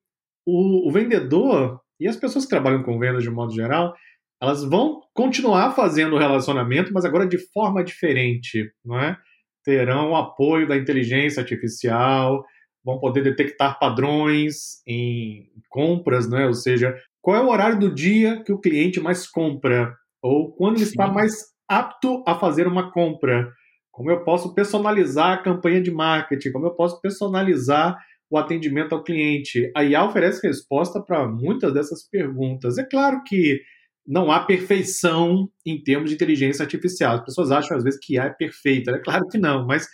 o, 0.46 0.88
o, 0.88 0.92
vendedor 0.92 1.80
e 2.00 2.08
as 2.08 2.16
pessoas 2.16 2.46
que 2.46 2.50
trabalham 2.50 2.84
com 2.84 2.98
vendas 2.98 3.24
de 3.24 3.30
modo 3.30 3.54
geral, 3.54 3.94
elas 4.42 4.64
vão 4.64 5.02
continuar 5.14 5.72
fazendo 5.72 6.16
o 6.16 6.20
relacionamento, 6.20 6.94
mas 6.94 7.04
agora 7.04 7.28
de 7.28 7.38
forma 7.52 7.84
diferente, 7.84 8.72
não 8.84 9.00
é? 9.00 9.18
Terão 9.64 10.12
o 10.12 10.16
apoio 10.16 10.68
da 10.68 10.78
inteligência 10.78 11.42
artificial, 11.42 12.44
vão 12.84 13.00
poder 13.00 13.22
detectar 13.22 13.78
padrões 13.78 14.82
em 14.88 15.50
compras, 15.70 16.30
né? 16.30 16.48
Ou 16.48 16.54
seja, 16.54 16.96
qual 17.22 17.36
é 17.36 17.42
o 17.42 17.50
horário 17.50 17.78
do 17.78 17.94
dia 17.94 18.42
que 18.44 18.54
o 18.54 18.60
cliente 18.60 19.00
mais 19.00 19.28
compra 19.30 19.94
ou 20.22 20.54
quando 20.54 20.78
ele 20.78 20.86
Sim. 20.86 20.92
está 20.92 21.08
mais 21.08 21.34
apto 21.68 22.24
a 22.26 22.36
fazer 22.36 22.66
uma 22.66 22.92
compra 22.92 23.52
como 24.00 24.12
eu 24.12 24.24
posso 24.24 24.54
personalizar 24.54 25.34
a 25.34 25.38
campanha 25.44 25.82
de 25.82 25.92
marketing, 25.92 26.54
como 26.54 26.66
eu 26.66 26.72
posso 26.74 27.02
personalizar 27.02 27.98
o 28.30 28.38
atendimento 28.38 28.96
ao 28.96 29.04
cliente. 29.04 29.70
A 29.76 29.84
IA 29.84 30.06
oferece 30.06 30.48
resposta 30.48 31.02
para 31.02 31.28
muitas 31.28 31.74
dessas 31.74 32.08
perguntas. 32.10 32.78
É 32.78 32.86
claro 32.86 33.22
que 33.26 33.60
não 34.08 34.32
há 34.32 34.40
perfeição 34.40 35.50
em 35.66 35.84
termos 35.84 36.10
de 36.10 36.16
inteligência 36.16 36.64
artificial. 36.64 37.16
As 37.16 37.26
pessoas 37.26 37.52
acham 37.52 37.76
às 37.76 37.84
vezes 37.84 38.00
que 38.02 38.14
IA 38.14 38.28
é 38.28 38.30
perfeita. 38.30 38.92
É 38.92 39.00
claro 39.00 39.28
que 39.28 39.38
não, 39.38 39.68
mas 39.68 39.86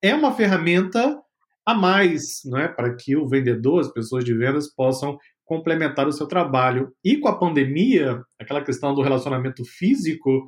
é 0.00 0.14
uma 0.14 0.32
ferramenta 0.32 1.20
a 1.66 1.74
mais, 1.74 2.42
não 2.44 2.58
é, 2.58 2.68
para 2.68 2.94
que 2.94 3.16
o 3.16 3.26
vendedor, 3.26 3.80
as 3.80 3.92
pessoas 3.92 4.24
de 4.24 4.34
vendas 4.34 4.72
possam 4.72 5.18
complementar 5.44 6.06
o 6.06 6.12
seu 6.12 6.28
trabalho. 6.28 6.92
E 7.04 7.16
com 7.16 7.26
a 7.26 7.36
pandemia, 7.36 8.22
aquela 8.40 8.62
questão 8.62 8.94
do 8.94 9.02
relacionamento 9.02 9.64
físico 9.64 10.46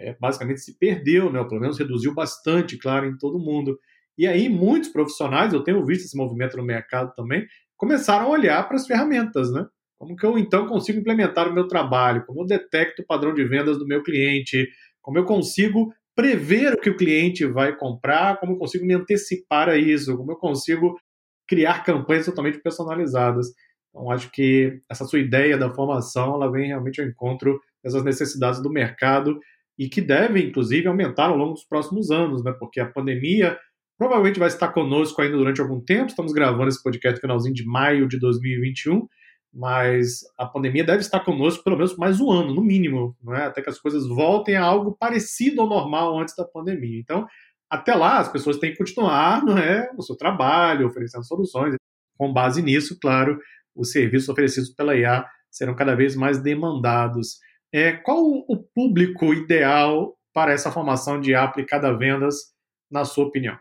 é, 0.00 0.16
basicamente 0.18 0.60
se 0.60 0.78
perdeu, 0.78 1.30
né? 1.30 1.40
ou 1.40 1.48
pelo 1.48 1.60
menos 1.60 1.78
reduziu 1.78 2.14
bastante, 2.14 2.78
claro, 2.78 3.06
em 3.06 3.16
todo 3.16 3.38
mundo. 3.38 3.78
E 4.16 4.26
aí 4.26 4.48
muitos 4.48 4.90
profissionais, 4.90 5.52
eu 5.52 5.62
tenho 5.62 5.84
visto 5.84 6.04
esse 6.04 6.16
movimento 6.16 6.56
no 6.56 6.64
mercado 6.64 7.12
também, 7.14 7.46
começaram 7.76 8.26
a 8.26 8.30
olhar 8.30 8.66
para 8.66 8.76
as 8.76 8.86
ferramentas, 8.86 9.52
né? 9.52 9.66
Como 9.98 10.16
que 10.16 10.24
eu 10.24 10.38
então 10.38 10.66
consigo 10.66 10.98
implementar 10.98 11.48
o 11.48 11.52
meu 11.52 11.68
trabalho? 11.68 12.24
Como 12.24 12.42
eu 12.42 12.46
detecto 12.46 13.02
o 13.02 13.06
padrão 13.06 13.34
de 13.34 13.44
vendas 13.44 13.78
do 13.78 13.86
meu 13.86 14.02
cliente? 14.02 14.66
Como 15.02 15.18
eu 15.18 15.24
consigo 15.24 15.92
prever 16.16 16.72
o 16.72 16.80
que 16.80 16.88
o 16.88 16.96
cliente 16.96 17.44
vai 17.46 17.76
comprar? 17.76 18.40
Como 18.40 18.52
eu 18.52 18.56
consigo 18.56 18.86
me 18.86 18.94
antecipar 18.94 19.68
a 19.68 19.76
isso? 19.76 20.16
Como 20.16 20.32
eu 20.32 20.36
consigo 20.36 20.98
criar 21.46 21.84
campanhas 21.84 22.24
totalmente 22.24 22.58
personalizadas? 22.60 23.48
Então, 23.90 24.10
acho 24.10 24.30
que 24.30 24.80
essa 24.88 25.04
sua 25.04 25.18
ideia 25.18 25.58
da 25.58 25.70
formação, 25.70 26.34
ela 26.34 26.50
vem 26.50 26.68
realmente 26.68 27.00
ao 27.00 27.06
encontro 27.06 27.60
dessas 27.82 28.02
necessidades 28.02 28.62
do 28.62 28.70
mercado 28.70 29.38
e 29.80 29.88
que 29.88 30.02
devem, 30.02 30.48
inclusive, 30.48 30.86
aumentar 30.86 31.30
ao 31.30 31.38
longo 31.38 31.54
dos 31.54 31.64
próximos 31.64 32.10
anos, 32.10 32.44
né? 32.44 32.52
Porque 32.52 32.78
a 32.80 32.86
pandemia 32.86 33.58
provavelmente 33.98 34.38
vai 34.38 34.48
estar 34.48 34.68
conosco 34.68 35.22
ainda 35.22 35.38
durante 35.38 35.62
algum 35.62 35.80
tempo. 35.80 36.08
Estamos 36.08 36.34
gravando 36.34 36.68
esse 36.68 36.82
podcast 36.82 37.16
no 37.16 37.20
finalzinho 37.22 37.54
de 37.54 37.64
maio 37.64 38.06
de 38.06 38.18
2021, 38.18 39.08
mas 39.50 40.20
a 40.36 40.44
pandemia 40.44 40.84
deve 40.84 41.00
estar 41.00 41.20
conosco 41.20 41.64
pelo 41.64 41.78
menos 41.78 41.96
mais 41.96 42.20
um 42.20 42.30
ano, 42.30 42.52
no 42.54 42.62
mínimo, 42.62 43.16
não 43.22 43.34
é? 43.34 43.46
até 43.46 43.62
que 43.62 43.70
as 43.70 43.78
coisas 43.78 44.06
voltem 44.06 44.54
a 44.54 44.62
algo 44.62 44.94
parecido 45.00 45.62
ao 45.62 45.68
normal 45.68 46.18
antes 46.18 46.36
da 46.36 46.44
pandemia. 46.44 47.00
Então, 47.00 47.26
até 47.70 47.94
lá, 47.94 48.18
as 48.18 48.30
pessoas 48.30 48.58
têm 48.58 48.72
que 48.72 48.78
continuar 48.78 49.42
não 49.42 49.56
é, 49.56 49.90
o 49.96 50.02
seu 50.02 50.14
trabalho, 50.14 50.88
oferecendo 50.88 51.24
soluções. 51.24 51.74
Com 52.18 52.30
base 52.34 52.60
nisso, 52.60 52.98
claro, 53.00 53.40
os 53.74 53.92
serviços 53.92 54.28
oferecidos 54.28 54.68
pela 54.74 54.94
IA 54.94 55.24
serão 55.50 55.74
cada 55.74 55.94
vez 55.94 56.14
mais 56.14 56.38
demandados. 56.38 57.38
É, 57.72 57.92
qual 57.92 58.20
o 58.20 58.56
público 58.74 59.32
ideal 59.32 60.16
para 60.32 60.52
essa 60.52 60.72
formação 60.72 61.20
de 61.20 61.34
aplicada 61.34 61.88
a 61.88 61.92
vendas, 61.92 62.54
na 62.90 63.04
sua 63.04 63.26
opinião? 63.26 63.56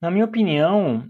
Na 0.00 0.10
minha 0.10 0.24
opinião, 0.24 1.08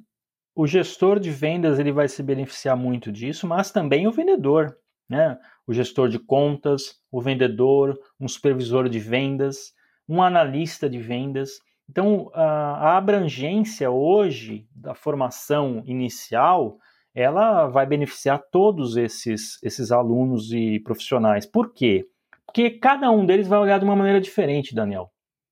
o 0.55 0.67
gestor 0.67 1.19
de 1.19 1.31
vendas 1.31 1.79
ele 1.79 1.93
vai 1.93 2.09
se 2.09 2.23
beneficiar 2.23 2.77
muito 2.77 3.11
disso, 3.11 3.47
mas 3.47 3.71
também 3.71 4.07
o 4.07 4.13
vendedor, 4.13 4.77
né? 5.09 5.39
O 5.67 5.73
gestor 5.73 6.09
de 6.09 6.19
contas, 6.19 7.01
o 7.11 7.21
vendedor, 7.21 7.99
um 8.19 8.29
supervisor 8.29 8.89
de 8.89 8.99
vendas, 8.99 9.73
um 10.09 10.23
analista 10.23 10.91
de 10.91 10.99
vendas. 10.99 11.61
Então, 11.89 12.31
a, 12.35 12.97
abrangência 12.97 13.91
hoje 13.91 14.69
da 14.75 14.95
formação 14.95 15.83
inicial, 15.87 16.79
ela 17.15 17.67
vai 17.69 17.87
beneficiar 17.87 18.41
todos 18.51 18.97
esses, 18.97 19.61
esses 19.63 19.91
alunos 19.91 20.53
e 20.53 20.81
profissionais. 20.81 21.47
Por 21.47 21.73
quê? 21.73 22.07
Porque 22.51 22.71
cada 22.71 23.11
um 23.13 23.25
deles 23.25 23.47
vai 23.47 23.61
olhar 23.61 23.79
de 23.79 23.85
uma 23.85 23.95
maneira 23.95 24.21
diferente, 24.21 24.75
Daniel. 24.75 25.09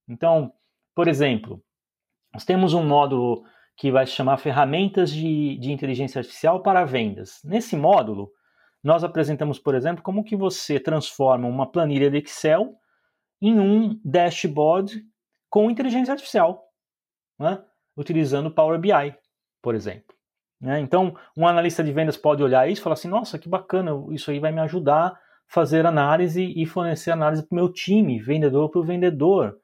Então, 0.09 0.53
por 0.97 1.07
exemplo, 1.07 1.63
nós 2.35 2.45
temos 2.45 2.75
um 2.75 2.85
módulo 2.85 3.45
que 3.77 3.93
vai 3.93 4.05
se 4.05 4.13
chamar 4.13 4.37
Ferramentas 4.39 5.13
de, 5.13 5.57
de 5.59 5.71
Inteligência 5.71 6.19
Artificial 6.19 6.61
para 6.61 6.85
Vendas. 6.85 7.39
Nesse 7.45 7.77
módulo, 7.77 8.33
nós 8.83 9.05
apresentamos, 9.05 9.61
por 9.61 9.77
exemplo, 9.77 10.03
como 10.03 10.25
que 10.25 10.35
você 10.35 10.81
transforma 10.81 11.47
uma 11.47 11.71
planilha 11.71 12.11
de 12.11 12.19
Excel 12.19 12.75
em 13.41 13.61
um 13.61 14.01
dashboard 14.05 15.01
com 15.49 15.71
inteligência 15.71 16.11
artificial, 16.11 16.65
né? 17.39 17.63
utilizando 17.97 18.51
Power 18.51 18.81
BI, 18.81 19.15
por 19.63 19.77
exemplo. 19.77 20.17
Né? 20.61 20.81
Então, 20.81 21.17
um 21.37 21.47
analista 21.47 21.85
de 21.85 21.93
vendas 21.93 22.17
pode 22.17 22.43
olhar 22.43 22.69
isso 22.69 22.81
e 22.81 22.83
falar 22.83 22.95
assim: 22.95 23.09
nossa, 23.09 23.39
que 23.39 23.49
bacana, 23.49 23.93
isso 24.11 24.33
aí 24.33 24.41
vai 24.41 24.51
me 24.51 24.61
ajudar 24.61 25.17
fazer 25.49 25.87
análise 25.87 26.53
e 26.57 26.67
fornecer 26.67 27.11
análise 27.11 27.43
para 27.43 27.55
o 27.55 27.57
meu 27.57 27.73
time, 27.73 28.21
vendedor 28.21 28.71
para 28.71 28.81
o 28.81 28.85
vendedor 28.85 29.59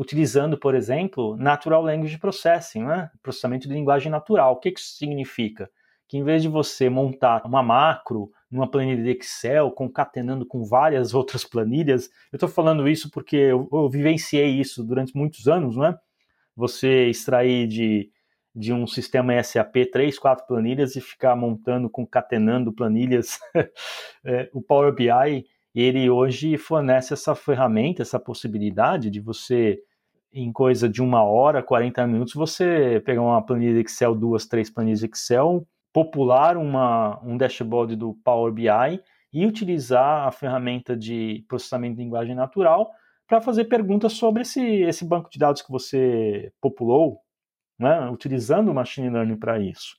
utilizando, 0.00 0.56
por 0.56 0.74
exemplo, 0.74 1.36
Natural 1.36 1.82
Language 1.82 2.16
Processing, 2.18 2.84
né? 2.84 3.10
processamento 3.22 3.68
de 3.68 3.74
linguagem 3.74 4.10
natural. 4.10 4.54
O 4.54 4.56
que 4.56 4.70
isso 4.70 4.96
significa? 4.96 5.70
Que 6.08 6.16
em 6.16 6.24
vez 6.24 6.40
de 6.40 6.48
você 6.48 6.88
montar 6.88 7.44
uma 7.44 7.62
macro 7.62 8.30
numa 8.50 8.66
planilha 8.66 9.02
de 9.02 9.10
Excel, 9.10 9.70
concatenando 9.70 10.46
com 10.46 10.64
várias 10.64 11.12
outras 11.14 11.44
planilhas, 11.44 12.08
eu 12.32 12.38
estou 12.38 12.48
falando 12.48 12.88
isso 12.88 13.10
porque 13.10 13.36
eu, 13.36 13.68
eu, 13.70 13.90
vivenciei 13.90 14.48
isso 14.58 14.82
durante 14.82 15.14
muitos 15.14 15.46
anos, 15.46 15.76
não 15.76 15.84
é? 15.84 15.98
Você 16.56 17.10
extrair 17.10 17.68
de, 17.68 18.10
de 18.54 18.72
um 18.72 18.86
sistema 18.86 19.40
SAP 19.42 19.76
três, 19.92 20.18
quatro 20.18 20.46
planilhas 20.46 20.96
e 20.96 21.00
ficar 21.00 21.36
montando, 21.36 21.88
concatenando 21.88 22.72
planilhas. 22.72 23.38
é, 24.24 24.50
o 24.52 24.60
Power 24.60 24.92
BI, 24.92 25.44
ele 25.74 26.10
hoje 26.10 26.56
fornece 26.56 27.12
essa 27.12 27.34
ferramenta, 27.34 28.02
essa 28.02 28.18
possibilidade 28.18 29.10
de 29.10 29.20
você 29.20 29.78
em 30.32 30.52
coisa 30.52 30.88
de 30.88 31.02
uma 31.02 31.24
hora, 31.24 31.62
40 31.62 32.06
minutos, 32.06 32.34
você 32.34 33.02
pegar 33.04 33.22
uma 33.22 33.42
planilha 33.44 33.80
Excel, 33.80 34.14
duas, 34.14 34.46
três 34.46 34.70
planilhas 34.70 35.02
Excel, 35.02 35.66
popular 35.92 36.56
uma, 36.56 37.20
um 37.24 37.36
dashboard 37.36 37.96
do 37.96 38.14
Power 38.24 38.52
BI 38.52 38.68
e 39.32 39.46
utilizar 39.46 40.26
a 40.26 40.30
ferramenta 40.30 40.96
de 40.96 41.44
processamento 41.48 41.96
de 41.96 42.02
linguagem 42.02 42.34
natural 42.34 42.90
para 43.26 43.40
fazer 43.40 43.64
perguntas 43.64 44.12
sobre 44.14 44.42
esse, 44.42 44.60
esse 44.60 45.04
banco 45.04 45.30
de 45.30 45.38
dados 45.38 45.62
que 45.62 45.70
você 45.70 46.52
populou, 46.60 47.20
né, 47.80 48.08
utilizando 48.10 48.70
o 48.70 48.74
machine 48.74 49.10
learning 49.10 49.36
para 49.36 49.58
isso. 49.58 49.96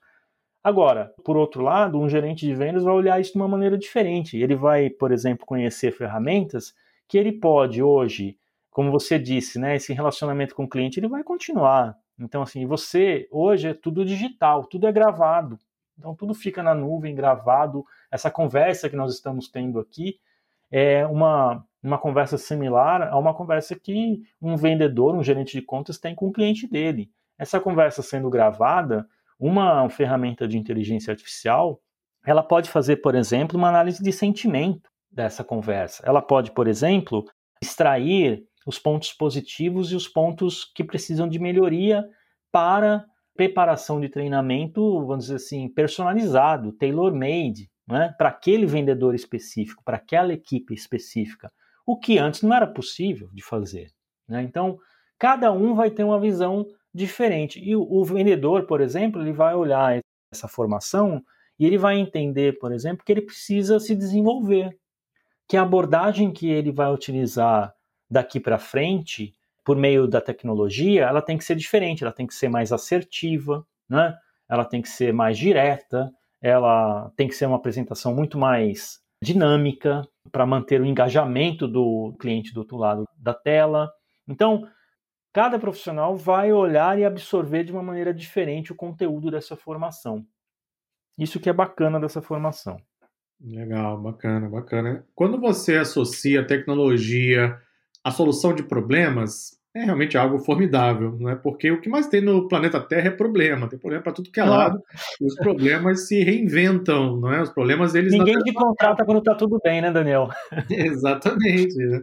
Agora, 0.64 1.14
por 1.26 1.36
outro 1.36 1.62
lado, 1.62 2.00
um 2.00 2.08
gerente 2.08 2.46
de 2.46 2.54
vendas 2.54 2.84
vai 2.84 2.94
olhar 2.94 3.20
isso 3.20 3.34
de 3.34 3.40
uma 3.40 3.48
maneira 3.48 3.78
diferente. 3.78 4.38
Ele 4.38 4.56
vai, 4.56 4.90
por 4.90 5.12
exemplo, 5.12 5.46
conhecer 5.46 5.92
ferramentas 5.92 6.74
que 7.08 7.18
ele 7.18 7.32
pode 7.32 7.82
hoje 7.82 8.38
como 8.72 8.90
você 8.90 9.20
disse, 9.20 9.60
né, 9.60 9.76
esse 9.76 9.94
relacionamento 9.94 10.56
com 10.56 10.64
o 10.64 10.70
cliente 10.70 11.00
ele 11.00 11.10
vai 11.10 11.24
continuar. 11.24 11.98
Então, 12.18 12.42
assim, 12.42 12.66
você 12.66 13.28
hoje 13.30 13.68
é 13.68 13.74
tudo 13.74 14.06
digital, 14.06 14.64
tudo 14.66 14.88
é 14.88 14.92
gravado. 14.92 15.60
Então, 16.00 16.16
tudo 16.16 16.34
fica 16.34 16.64
na 16.64 16.74
nuvem, 16.74 17.14
gravado. 17.14 17.86
Essa 18.10 18.32
conversa 18.32 18.90
que 18.90 18.96
nós 18.96 19.14
estamos 19.14 19.50
tendo 19.50 19.78
aqui 19.78 20.20
é 20.72 21.06
uma, 21.06 21.66
uma 21.84 21.98
conversa 21.98 22.38
similar 22.38 23.10
a 23.10 23.18
uma 23.20 23.34
conversa 23.34 23.76
que 23.78 24.24
um 24.42 24.56
vendedor, 24.56 25.16
um 25.16 25.24
gerente 25.24 25.52
de 25.52 25.62
contas 25.62 26.00
tem 26.00 26.16
com 26.16 26.28
o 26.28 26.32
cliente 26.32 26.66
dele. 26.66 27.12
Essa 27.42 27.60
conversa 27.60 28.04
sendo 28.04 28.30
gravada, 28.30 29.08
uma 29.40 29.90
ferramenta 29.90 30.48
de 30.48 30.60
inteligência 30.60 31.10
artificial, 31.10 31.82
ela 32.24 32.44
pode 32.44 32.70
fazer, 32.70 32.98
por 32.98 33.16
exemplo, 33.16 33.58
uma 33.58 33.68
análise 33.68 34.04
de 34.04 34.12
sentimento 34.12 34.88
dessa 35.12 35.44
conversa. 35.44 36.04
Ela 36.06 36.22
pode, 36.22 36.52
por 36.52 36.68
exemplo, 36.68 37.26
extrair 37.60 38.44
os 38.64 38.78
pontos 38.78 39.12
positivos 39.12 39.92
e 39.92 39.96
os 39.96 40.08
pontos 40.08 40.72
que 40.76 40.84
precisam 40.84 41.28
de 41.28 41.40
melhoria 41.40 42.08
para 42.52 43.04
preparação 43.36 44.00
de 44.00 44.08
treinamento, 44.08 45.04
vamos 45.08 45.26
dizer 45.26 45.38
assim, 45.38 45.68
personalizado, 45.68 46.72
tailor-made, 46.74 47.72
né, 47.88 48.14
para 48.20 48.30
aquele 48.30 48.68
vendedor 48.68 49.16
específico, 49.16 49.84
para 49.84 49.98
aquela 49.98 50.32
equipe 50.32 50.76
específica, 50.76 51.52
o 51.88 51.98
que 51.98 52.20
antes 52.20 52.44
não 52.44 52.56
era 52.56 52.68
possível 52.68 53.30
de 53.34 53.42
fazer. 53.42 53.90
Né? 54.30 54.44
Então, 54.44 54.78
cada 55.18 55.52
um 55.52 55.74
vai 55.74 55.90
ter 55.90 56.04
uma 56.04 56.20
visão 56.20 56.68
diferente. 56.94 57.60
E 57.60 57.76
o, 57.76 57.82
o 57.82 58.04
vendedor, 58.04 58.66
por 58.66 58.82
exemplo, 58.82 59.22
ele 59.22 59.32
vai 59.32 59.56
olhar 59.56 60.00
essa 60.32 60.48
formação 60.48 61.24
e 61.60 61.66
ele 61.66 61.78
vai 61.78 61.98
entender, 61.98 62.58
por 62.60 62.72
exemplo, 62.72 63.04
que 63.06 63.12
ele 63.12 63.22
precisa 63.22 63.80
se 63.80 63.96
desenvolver, 63.96 64.78
que 65.48 65.58
a 65.58 65.62
abordagem 65.62 66.32
que 66.32 66.50
ele 66.50 66.72
vai 66.72 66.92
utilizar 66.92 67.74
daqui 68.10 68.40
para 68.40 68.58
frente, 68.58 69.36
por 69.64 69.78
meio 69.78 70.08
da 70.08 70.20
tecnologia, 70.20 71.06
ela 71.06 71.22
tem 71.22 71.38
que 71.38 71.44
ser 71.44 71.56
diferente, 71.56 72.04
ela 72.04 72.12
tem 72.12 72.26
que 72.26 72.34
ser 72.34 72.50
mais 72.50 72.72
assertiva, 72.72 73.66
né? 73.88 74.18
ela 74.50 74.66
tem 74.66 74.82
que 74.82 74.90
ser 74.90 75.14
mais 75.14 75.38
direta, 75.38 76.12
ela 76.42 77.12
tem 77.16 77.28
que 77.28 77.36
ser 77.36 77.46
uma 77.46 77.58
apresentação 77.58 78.14
muito 78.14 78.38
mais 78.38 79.00
dinâmica 79.24 80.06
para 80.32 80.46
manter 80.46 80.82
o 80.82 80.86
engajamento 80.86 81.68
do 81.68 82.16
cliente 82.20 82.54
do 82.54 82.62
outro 82.62 82.78
lado 82.78 83.08
da 83.16 83.34
tela. 83.34 83.92
Então, 84.28 84.68
cada 85.34 85.58
profissional 85.60 86.16
vai 86.18 86.52
olhar 86.52 86.98
e 87.00 87.06
absorver 87.06 87.64
de 87.64 87.72
uma 87.72 87.84
maneira 87.84 88.14
diferente 88.14 88.72
o 88.72 88.76
conteúdo 88.76 89.32
dessa 89.32 89.56
formação. 89.56 90.26
Isso 91.18 91.40
que 91.40 91.50
é 91.50 91.54
bacana 91.54 92.00
dessa 92.00 92.22
formação. 92.22 92.78
Legal, 93.40 94.00
bacana, 94.00 94.50
bacana. 94.50 95.06
Quando 95.16 95.40
você 95.40 95.78
associa 95.78 96.46
tecnologia 96.46 97.60
a 98.04 98.12
solução 98.12 98.54
de 98.54 98.64
problemas 98.64 99.61
é 99.74 99.86
realmente 99.86 100.18
algo 100.18 100.38
formidável, 100.40 101.18
não 101.18 101.30
é? 101.30 101.36
Porque 101.36 101.72
o 101.72 101.80
que 101.80 101.90
mais 101.90 102.08
tem 102.08 102.20
no 102.20 102.48
planeta 102.48 102.80
Terra 102.80 103.08
é 103.08 103.12
problema, 103.12 103.70
tem 103.70 103.80
problema 103.80 104.04
para 104.04 104.12
tudo 104.12 104.32
que 104.32 104.40
é 104.40 104.44
lado, 104.44 104.82
e 105.20 105.26
os 105.26 105.36
problemas 105.36 106.08
se 106.08 106.22
reinventam, 106.24 107.18
não 107.18 107.32
é? 107.32 107.42
Os 107.42 107.50
problemas 107.50 107.96
eles 107.96 108.12
ninguém 108.12 108.38
te 108.40 108.52
contrata 108.52 109.06
quando 109.06 109.20
está 109.20 109.34
tudo 109.34 109.60
bem, 109.64 109.82
né, 109.82 109.90
Daniel? 109.90 110.30
Exatamente. 110.70 111.78
Né? 111.78 112.02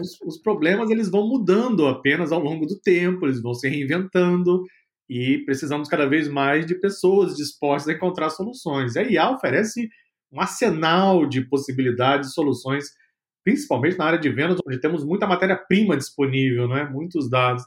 Os, 0.00 0.20
os, 0.22 0.42
problemas 0.42 0.90
eles 0.90 1.08
vão 1.08 1.28
mudando 1.28 1.86
apenas 1.86 2.32
ao 2.32 2.40
longo 2.40 2.66
do 2.66 2.78
tempo, 2.80 3.26
eles 3.26 3.40
vão 3.40 3.54
se 3.54 3.68
reinventando 3.68 4.64
e 5.08 5.38
precisamos 5.44 5.88
cada 5.88 6.06
vez 6.06 6.28
mais 6.28 6.66
de 6.66 6.74
pessoas 6.74 7.36
dispostas 7.36 7.94
a 7.94 7.96
encontrar 7.96 8.30
soluções. 8.30 8.96
A 8.96 9.02
IA 9.04 9.30
oferece 9.30 9.88
um 10.32 10.40
arsenal 10.40 11.24
de 11.24 11.42
possibilidades, 11.42 12.34
soluções 12.34 12.86
principalmente 13.46 13.96
na 13.96 14.06
área 14.06 14.18
de 14.18 14.28
vendas, 14.28 14.58
onde 14.66 14.80
temos 14.80 15.04
muita 15.04 15.24
matéria-prima 15.24 15.96
disponível, 15.96 16.66
né? 16.66 16.82
muitos 16.82 17.30
dados. 17.30 17.62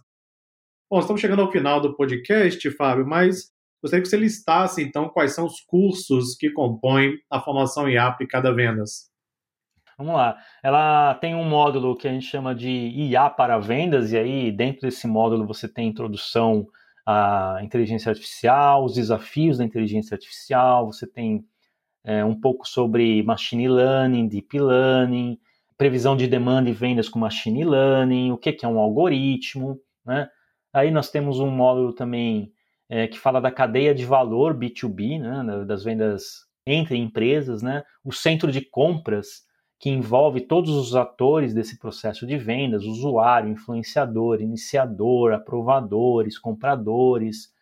Bom, 0.92 1.00
estamos 1.00 1.22
chegando 1.22 1.42
ao 1.42 1.50
final 1.50 1.80
do 1.80 1.96
podcast, 1.96 2.70
Fábio, 2.72 3.08
mas 3.08 3.50
gostaria 3.82 4.04
que 4.04 4.10
você 4.10 4.18
listasse, 4.18 4.84
então, 4.84 5.08
quais 5.08 5.34
são 5.34 5.46
os 5.46 5.62
cursos 5.62 6.36
que 6.36 6.50
compõem 6.50 7.18
a 7.32 7.40
formação 7.40 7.88
IA 7.88 8.08
aplicada 8.08 8.50
a 8.50 8.52
vendas. 8.52 9.10
Vamos 9.98 10.16
lá. 10.16 10.38
Ela 10.62 11.16
tem 11.16 11.34
um 11.34 11.48
módulo 11.48 11.96
que 11.96 12.10
a 12.10 12.12
gente 12.12 12.26
chama 12.26 12.54
de 12.54 12.70
IA 12.70 13.30
para 13.30 13.58
vendas, 13.58 14.12
e 14.12 14.18
aí 14.18 14.52
dentro 14.52 14.82
desse 14.82 15.08
módulo 15.08 15.48
você 15.48 15.66
tem 15.66 15.88
introdução 15.88 16.68
à 17.06 17.60
inteligência 17.64 18.10
artificial, 18.10 18.84
os 18.84 18.96
desafios 18.96 19.60
da 19.60 19.64
inteligência 19.64 20.16
artificial, 20.16 20.88
você 20.88 21.08
tem 21.08 21.46
é, 22.04 22.26
um 22.26 22.38
pouco 22.38 22.68
sobre 22.68 23.24
machine 23.24 23.70
learning, 23.70 24.28
deep 24.28 24.60
learning, 24.60 25.40
previsão 25.80 26.18
de 26.18 26.28
demanda 26.28 26.70
e 26.70 26.74
vendas 26.74 27.08
com 27.08 27.18
machine 27.18 27.64
learning, 27.64 28.34
o 28.34 28.38
que, 28.38 28.52
que 28.52 28.66
é 28.66 28.68
um 28.68 28.78
algoritmo, 28.78 29.80
né? 30.06 30.30
Aí 30.74 30.92
nós 30.92 31.10
temos 31.10 31.40
um 31.40 31.50
módulo 31.50 31.94
também 31.94 32.52
é, 32.90 33.08
que 33.08 33.18
fala 33.18 33.40
da 33.40 33.50
cadeia 33.50 33.96
de 33.96 34.06
valor 34.06 34.54
B2B, 34.54 35.22
né, 35.22 35.64
das 35.66 35.82
vendas 35.86 36.46
entre 36.68 36.98
empresas, 36.98 37.62
né? 37.62 37.82
O 38.04 38.12
centro 38.12 38.52
de 38.52 38.60
compras 38.60 39.46
que 39.80 39.90
envolve 39.90 40.42
todos 40.42 40.72
os 40.72 40.98
atores 40.98 41.54
desse 41.54 41.80
processo 41.80 42.28
de 42.28 42.38
vendas, 42.38 42.84
usuário, 42.84 43.50
influenciador, 43.50 44.42
iniciador, 44.42 45.32
aprovadores, 45.32 46.38
compradores. 46.38 47.54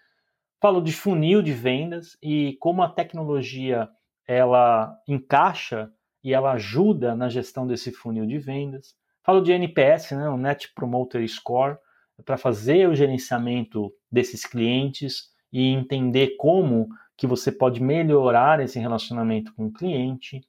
Falo 0.60 0.82
de 0.82 0.92
funil 0.92 1.44
de 1.44 1.54
vendas 1.54 2.18
e 2.20 2.58
como 2.60 2.82
a 2.82 2.90
tecnologia 2.90 3.88
ela 4.28 4.92
encaixa 5.08 5.92
e 6.24 6.34
ela 6.34 6.54
ajuda 6.54 7.16
na 7.16 7.30
gestão 7.30 7.66
desse 7.66 7.92
funil 7.92 8.26
de 8.26 8.38
vendas. 8.38 8.96
Falo 9.24 9.42
de 9.42 9.52
NPS, 9.52 10.12
né, 10.12 10.30
o 10.30 10.38
Net 10.38 10.74
Promoter 10.74 11.28
Score, 11.28 11.78
para 12.26 12.38
fazer 12.38 12.90
o 12.90 12.96
gerenciamento 12.96 13.92
desses 14.12 14.46
clientes 14.46 15.30
e 15.52 15.68
entender 15.68 16.36
como 16.38 16.88
que 17.16 17.28
você 17.28 17.52
pode 17.52 17.82
melhorar 17.82 18.60
esse 18.60 18.80
relacionamento 18.80 19.54
com 19.54 19.68
o 19.68 19.74
cliente 19.74 20.42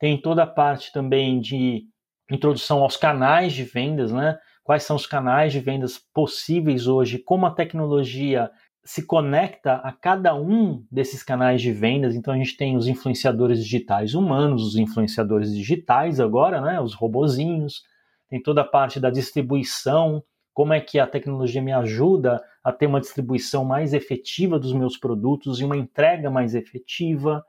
tem 0.00 0.18
toda 0.18 0.44
a 0.44 0.46
parte 0.46 0.90
também 0.92 1.38
de 1.38 1.84
introdução 2.30 2.82
aos 2.82 2.96
canais 2.96 3.52
de 3.52 3.64
vendas, 3.64 4.10
né? 4.10 4.38
Quais 4.64 4.82
são 4.82 4.96
os 4.96 5.06
canais 5.06 5.52
de 5.52 5.60
vendas 5.60 5.98
possíveis 5.98 6.86
hoje, 6.86 7.18
como 7.18 7.44
a 7.44 7.50
tecnologia 7.50 8.50
se 8.84 9.06
conecta 9.06 9.74
a 9.74 9.92
cada 9.92 10.34
um 10.34 10.84
desses 10.90 11.22
canais 11.22 11.60
de 11.60 11.72
vendas. 11.72 12.14
Então 12.14 12.32
a 12.32 12.36
gente 12.36 12.56
tem 12.56 12.76
os 12.76 12.88
influenciadores 12.88 13.62
digitais 13.62 14.14
humanos, 14.14 14.62
os 14.62 14.76
influenciadores 14.76 15.54
digitais 15.54 16.18
agora, 16.18 16.60
né, 16.60 16.80
os 16.80 16.94
robozinhos. 16.94 17.82
Tem 18.28 18.42
toda 18.42 18.62
a 18.62 18.64
parte 18.64 18.98
da 18.98 19.10
distribuição, 19.10 20.22
como 20.54 20.72
é 20.72 20.80
que 20.80 20.98
a 20.98 21.06
tecnologia 21.06 21.60
me 21.60 21.72
ajuda 21.72 22.42
a 22.62 22.72
ter 22.72 22.86
uma 22.86 23.00
distribuição 23.00 23.64
mais 23.64 23.92
efetiva 23.92 24.58
dos 24.58 24.72
meus 24.72 24.96
produtos 24.96 25.60
e 25.60 25.64
uma 25.64 25.76
entrega 25.76 26.30
mais 26.30 26.54
efetiva. 26.54 27.44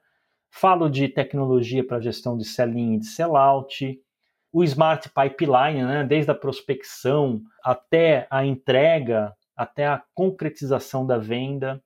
Falo 0.50 0.90
de 0.90 1.08
tecnologia 1.08 1.86
para 1.86 2.02
gestão 2.02 2.38
de 2.38 2.46
sell-in 2.46 2.96
e 2.96 3.00
de 3.00 3.06
sell-out, 3.06 4.00
o 4.52 4.64
Smart 4.66 5.10
Pipeline, 5.10 5.84
né, 5.84 6.04
desde 6.04 6.30
a 6.30 6.36
prospecção 6.36 7.42
até 7.64 8.28
a 8.30 8.46
entrega, 8.46 9.34
até 9.56 9.88
a 9.88 10.02
concretização 10.14 11.06
da 11.06 11.18
venda. 11.18 11.82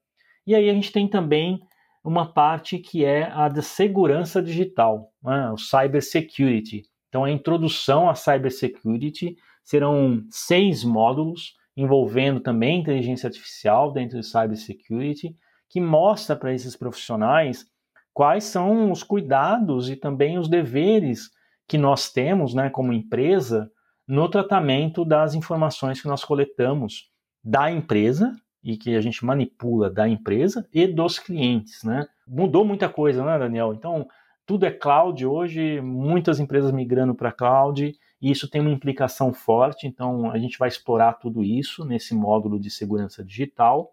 E 0.46 0.54
aí 0.54 0.70
a 0.70 0.74
gente 0.74 0.92
tem 0.92 1.08
também 1.08 1.60
uma 2.04 2.32
parte 2.32 2.78
que 2.78 3.04
é 3.04 3.30
a 3.32 3.48
de 3.48 3.62
segurança 3.62 4.40
digital, 4.40 5.12
né, 5.22 5.50
o 5.50 5.58
Cyber 5.58 6.02
Security. 6.02 6.82
Então, 7.08 7.24
a 7.24 7.30
introdução 7.30 8.08
à 8.08 8.14
Cyber 8.14 8.52
Security 8.52 9.36
serão 9.64 10.22
seis 10.30 10.84
módulos 10.84 11.54
envolvendo 11.76 12.40
também 12.40 12.80
inteligência 12.80 13.26
artificial 13.26 13.92
dentro 13.92 14.18
do 14.18 14.22
Cyber 14.22 14.56
Security, 14.56 15.36
que 15.68 15.80
mostra 15.80 16.36
para 16.36 16.54
esses 16.54 16.76
profissionais 16.76 17.66
quais 18.14 18.44
são 18.44 18.90
os 18.90 19.02
cuidados 19.02 19.90
e 19.90 19.96
também 19.96 20.38
os 20.38 20.48
deveres 20.48 21.28
que 21.68 21.76
nós 21.76 22.10
temos, 22.10 22.54
né, 22.54 22.70
como 22.70 22.92
empresa, 22.92 23.70
no 24.06 24.28
tratamento 24.28 25.04
das 25.04 25.34
informações 25.34 26.00
que 26.00 26.08
nós 26.08 26.24
coletamos 26.24 27.10
da 27.46 27.70
empresa 27.70 28.34
e 28.60 28.76
que 28.76 28.96
a 28.96 29.00
gente 29.00 29.24
manipula 29.24 29.88
da 29.88 30.08
empresa 30.08 30.68
e 30.74 30.84
dos 30.88 31.20
clientes, 31.20 31.84
né? 31.84 32.08
Mudou 32.26 32.64
muita 32.64 32.88
coisa, 32.88 33.24
né, 33.24 33.38
Daniel? 33.38 33.72
Então, 33.72 34.08
tudo 34.44 34.66
é 34.66 34.72
cloud 34.72 35.24
hoje, 35.24 35.80
muitas 35.80 36.40
empresas 36.40 36.72
migrando 36.72 37.14
para 37.14 37.30
cloud, 37.30 37.94
e 38.20 38.30
isso 38.30 38.50
tem 38.50 38.60
uma 38.60 38.72
implicação 38.72 39.32
forte, 39.32 39.86
então 39.86 40.28
a 40.32 40.38
gente 40.38 40.58
vai 40.58 40.68
explorar 40.68 41.14
tudo 41.14 41.44
isso 41.44 41.84
nesse 41.84 42.16
módulo 42.16 42.58
de 42.58 42.68
segurança 42.68 43.22
digital. 43.24 43.92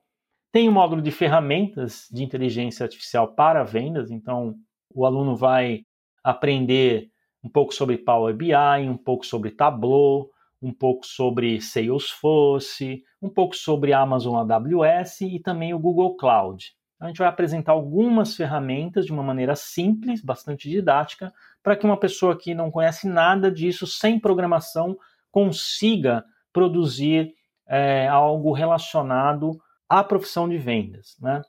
Tem 0.51 0.67
o 0.67 0.71
um 0.71 0.73
módulo 0.73 1.01
de 1.03 1.11
ferramentas 1.11 2.07
de 2.11 2.23
inteligência 2.23 2.83
artificial 2.83 3.35
para 3.35 3.63
vendas, 3.63 4.09
então 4.09 4.55
o 4.89 5.05
aluno 5.05 5.35
vai 5.35 5.85
aprender 6.23 7.11
um 7.43 7.49
pouco 7.49 7.71
sobre 7.71 7.99
Power 7.99 8.35
BI, 8.35 8.55
um 8.89 8.97
pouco 8.97 9.23
sobre 9.23 9.51
Tableau, 9.51 10.31
um 10.63 10.73
pouco 10.73 11.05
sobre 11.05 11.59
Salesforce, 11.59 13.03
um 13.21 13.29
pouco 13.29 13.53
sobre 13.55 13.91
Amazon 13.91 14.49
AWS 14.49 15.21
e 15.21 15.39
também 15.39 15.73
o 15.73 15.79
Google 15.79 16.15
Cloud. 16.15 16.73
A 16.99 17.07
gente 17.07 17.17
vai 17.17 17.27
apresentar 17.27 17.73
algumas 17.73 18.33
ferramentas 18.33 19.05
de 19.05 19.11
uma 19.11 19.21
maneira 19.21 19.57
simples, 19.57 20.23
bastante 20.23 20.69
didática, 20.69 21.33
para 21.61 21.75
que 21.75 21.85
uma 21.85 21.99
pessoa 21.99 22.37
que 22.37 22.55
não 22.55 22.71
conhece 22.71 23.09
nada 23.09 23.51
disso, 23.51 23.85
sem 23.85 24.17
programação, 24.17 24.97
consiga 25.29 26.23
produzir 26.53 27.33
é, 27.67 28.07
algo 28.07 28.53
relacionado 28.53 29.59
a 29.89 30.01
profissão 30.01 30.47
de 30.47 30.57
vendas. 30.57 31.17
Né? 31.19 31.41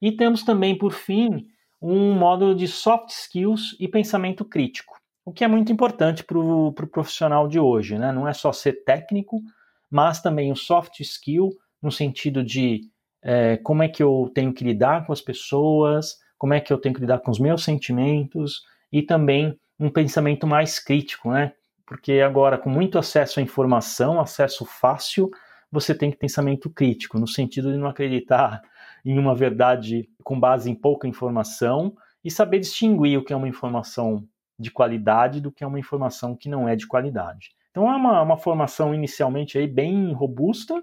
E 0.00 0.12
temos 0.12 0.44
também, 0.44 0.78
por 0.78 0.92
fim, 0.92 1.48
um 1.80 2.12
módulo 2.12 2.54
de 2.54 2.68
soft 2.68 3.10
skills 3.10 3.76
e 3.80 3.88
pensamento 3.88 4.44
crítico, 4.44 4.94
o 5.24 5.32
que 5.32 5.44
é 5.44 5.48
muito 5.48 5.72
importante 5.72 6.24
para 6.24 6.38
o 6.38 6.72
pro 6.72 6.86
profissional 6.86 7.46
de 7.46 7.58
hoje. 7.58 7.98
Né? 7.98 8.12
Não 8.12 8.26
é 8.26 8.32
só 8.32 8.52
ser 8.52 8.84
técnico, 8.84 9.40
mas 9.90 10.20
também 10.20 10.50
o 10.50 10.56
soft 10.56 11.00
skill, 11.00 11.50
no 11.80 11.90
sentido 11.92 12.42
de 12.42 12.80
é, 13.22 13.56
como 13.58 13.82
é 13.82 13.88
que 13.88 14.02
eu 14.02 14.30
tenho 14.34 14.52
que 14.52 14.64
lidar 14.64 15.06
com 15.06 15.12
as 15.12 15.20
pessoas, 15.20 16.16
como 16.36 16.54
é 16.54 16.60
que 16.60 16.72
eu 16.72 16.78
tenho 16.78 16.94
que 16.94 17.00
lidar 17.00 17.20
com 17.20 17.30
os 17.30 17.38
meus 17.38 17.62
sentimentos, 17.62 18.62
e 18.92 19.00
também 19.02 19.58
um 19.78 19.90
pensamento 19.90 20.46
mais 20.46 20.78
crítico, 20.78 21.30
né? 21.30 21.52
Porque 21.86 22.20
agora, 22.20 22.58
com 22.58 22.70
muito 22.70 22.98
acesso 22.98 23.38
à 23.38 23.42
informação, 23.42 24.20
acesso 24.20 24.64
fácil, 24.64 25.30
você 25.70 25.94
tem 25.94 26.10
pensamento 26.12 26.68
crítico, 26.68 27.18
no 27.18 27.26
sentido 27.26 27.72
de 27.72 27.78
não 27.78 27.88
acreditar 27.88 28.62
em 29.04 29.18
uma 29.18 29.34
verdade 29.34 30.08
com 30.22 30.38
base 30.38 30.70
em 30.70 30.74
pouca 30.74 31.08
informação 31.08 31.94
e 32.24 32.30
saber 32.30 32.60
distinguir 32.60 33.18
o 33.18 33.24
que 33.24 33.32
é 33.32 33.36
uma 33.36 33.48
informação 33.48 34.26
de 34.62 34.70
qualidade 34.70 35.40
do 35.40 35.52
que 35.52 35.64
é 35.64 35.66
uma 35.66 35.78
informação 35.78 36.36
que 36.36 36.48
não 36.48 36.68
é 36.68 36.74
de 36.74 36.86
qualidade. 36.86 37.50
Então 37.70 37.90
é 37.90 37.96
uma, 37.96 38.22
uma 38.22 38.36
formação 38.36 38.94
inicialmente 38.94 39.58
aí 39.58 39.66
bem 39.66 40.12
robusta 40.12 40.82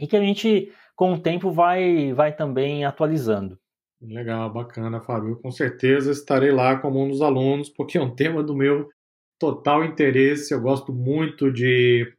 e 0.00 0.06
que 0.06 0.16
a 0.16 0.20
gente, 0.20 0.72
com 0.96 1.12
o 1.12 1.20
tempo, 1.20 1.50
vai, 1.50 2.12
vai 2.12 2.34
também 2.34 2.84
atualizando. 2.84 3.58
Legal, 4.00 4.52
bacana, 4.52 5.00
Fábio. 5.00 5.38
Com 5.40 5.50
certeza 5.50 6.10
estarei 6.10 6.50
lá 6.50 6.76
como 6.78 7.02
um 7.02 7.08
dos 7.08 7.22
alunos, 7.22 7.68
porque 7.68 7.96
é 7.96 8.02
um 8.02 8.14
tema 8.14 8.42
do 8.42 8.56
meu 8.56 8.88
total 9.38 9.84
interesse. 9.84 10.52
Eu 10.52 10.60
gosto 10.60 10.92
muito 10.92 11.52
de 11.52 12.12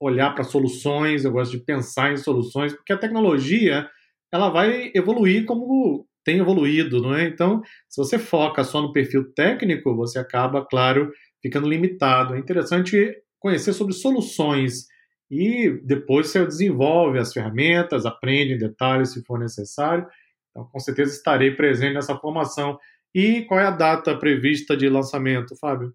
olhar 0.00 0.34
para 0.34 0.44
soluções, 0.44 1.24
eu 1.24 1.32
gosto 1.32 1.52
de 1.52 1.64
pensar 1.64 2.12
em 2.12 2.16
soluções, 2.16 2.74
porque 2.74 2.92
a 2.92 2.98
tecnologia 2.98 3.88
ela 4.32 4.48
vai 4.48 4.90
evoluir 4.94 5.44
como 5.44 6.06
tem 6.24 6.38
evoluído, 6.38 7.00
não 7.00 7.14
é? 7.14 7.24
Então, 7.24 7.62
se 7.88 7.96
você 7.96 8.18
foca 8.18 8.64
só 8.64 8.80
no 8.82 8.92
perfil 8.92 9.32
técnico, 9.32 9.94
você 9.94 10.18
acaba, 10.18 10.64
claro, 10.64 11.12
ficando 11.42 11.68
limitado. 11.68 12.34
É 12.34 12.38
interessante 12.38 13.16
conhecer 13.38 13.72
sobre 13.72 13.94
soluções 13.94 14.86
e 15.30 15.70
depois 15.84 16.28
você 16.28 16.44
desenvolve 16.44 17.18
as 17.18 17.32
ferramentas, 17.32 18.04
aprende 18.04 18.54
em 18.54 18.58
detalhes 18.58 19.12
se 19.12 19.24
for 19.24 19.38
necessário. 19.38 20.06
Então, 20.50 20.64
com 20.64 20.78
certeza 20.80 21.12
estarei 21.12 21.52
presente 21.52 21.94
nessa 21.94 22.16
formação. 22.16 22.78
E 23.14 23.42
qual 23.42 23.60
é 23.60 23.64
a 23.64 23.70
data 23.70 24.16
prevista 24.16 24.76
de 24.76 24.88
lançamento, 24.88 25.56
Fábio? 25.56 25.94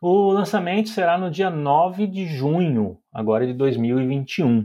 O 0.00 0.30
lançamento 0.30 0.90
será 0.90 1.18
no 1.18 1.30
dia 1.30 1.50
9 1.50 2.06
de 2.06 2.26
junho, 2.26 2.98
agora 3.12 3.46
de 3.46 3.52
2021. 3.52 4.64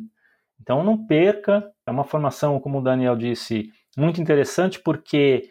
Então 0.61 0.83
não 0.83 1.05
perca, 1.07 1.71
é 1.85 1.91
uma 1.91 2.03
formação, 2.03 2.59
como 2.59 2.79
o 2.79 2.83
Daniel 2.83 3.15
disse, 3.15 3.69
muito 3.97 4.21
interessante 4.21 4.79
porque 4.79 5.49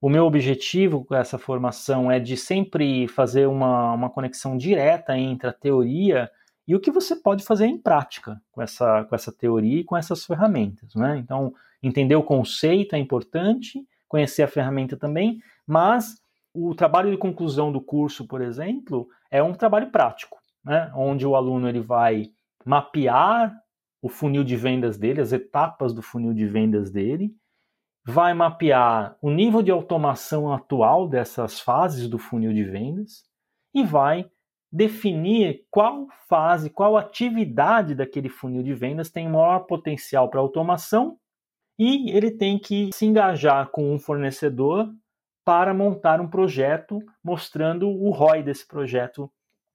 o 0.00 0.08
meu 0.08 0.26
objetivo 0.26 1.04
com 1.04 1.14
essa 1.14 1.38
formação 1.38 2.10
é 2.10 2.20
de 2.20 2.36
sempre 2.36 3.08
fazer 3.08 3.46
uma, 3.46 3.92
uma 3.92 4.10
conexão 4.10 4.56
direta 4.56 5.16
entre 5.16 5.48
a 5.48 5.52
teoria 5.52 6.30
e 6.66 6.74
o 6.74 6.80
que 6.80 6.90
você 6.90 7.16
pode 7.16 7.44
fazer 7.44 7.66
em 7.66 7.78
prática 7.78 8.40
com 8.52 8.60
essa, 8.60 9.04
com 9.04 9.14
essa 9.14 9.32
teoria 9.32 9.80
e 9.80 9.84
com 9.84 9.96
essas 9.96 10.24
ferramentas. 10.24 10.94
Né? 10.94 11.18
Então, 11.18 11.54
entender 11.82 12.16
o 12.16 12.22
conceito 12.22 12.94
é 12.94 12.98
importante, 12.98 13.86
conhecer 14.08 14.42
a 14.42 14.48
ferramenta 14.48 14.96
também, 14.96 15.40
mas 15.66 16.20
o 16.52 16.74
trabalho 16.74 17.10
de 17.10 17.16
conclusão 17.16 17.72
do 17.72 17.80
curso, 17.80 18.26
por 18.26 18.40
exemplo, 18.40 19.08
é 19.30 19.42
um 19.42 19.54
trabalho 19.54 19.90
prático, 19.90 20.38
né? 20.64 20.90
onde 20.94 21.26
o 21.26 21.34
aluno 21.34 21.68
ele 21.68 21.80
vai 21.80 22.30
mapear 22.64 23.54
o 24.02 24.08
funil 24.08 24.44
de 24.44 24.54
vendas 24.54 24.98
dele, 24.98 25.20
as 25.20 25.32
etapas 25.32 25.94
do 25.94 26.02
funil 26.02 26.34
de 26.34 26.46
vendas 26.46 26.90
dele, 26.90 27.34
vai 28.06 28.34
mapear 28.34 29.16
o 29.22 29.30
nível 29.30 29.62
de 29.62 29.70
automação 29.70 30.52
atual 30.52 31.08
dessas 31.08 31.58
fases 31.58 32.08
do 32.08 32.18
funil 32.18 32.52
de 32.52 32.64
vendas 32.64 33.24
e 33.74 33.82
vai 33.82 34.26
definir 34.70 35.64
qual 35.70 36.08
fase, 36.28 36.68
qual 36.68 36.96
atividade 36.96 37.94
daquele 37.94 38.28
funil 38.28 38.62
de 38.62 38.74
vendas 38.74 39.08
tem 39.08 39.28
maior 39.28 39.60
potencial 39.60 40.28
para 40.28 40.40
automação 40.40 41.16
e 41.78 42.10
ele 42.10 42.30
tem 42.30 42.58
que 42.58 42.90
se 42.92 43.06
engajar 43.06 43.70
com 43.70 43.94
um 43.94 43.98
fornecedor 43.98 44.92
para 45.44 45.72
montar 45.72 46.20
um 46.20 46.28
projeto 46.28 47.00
mostrando 47.22 47.88
o 47.88 48.10
ROI 48.10 48.42
desse 48.42 48.66
projeto, 48.66 49.30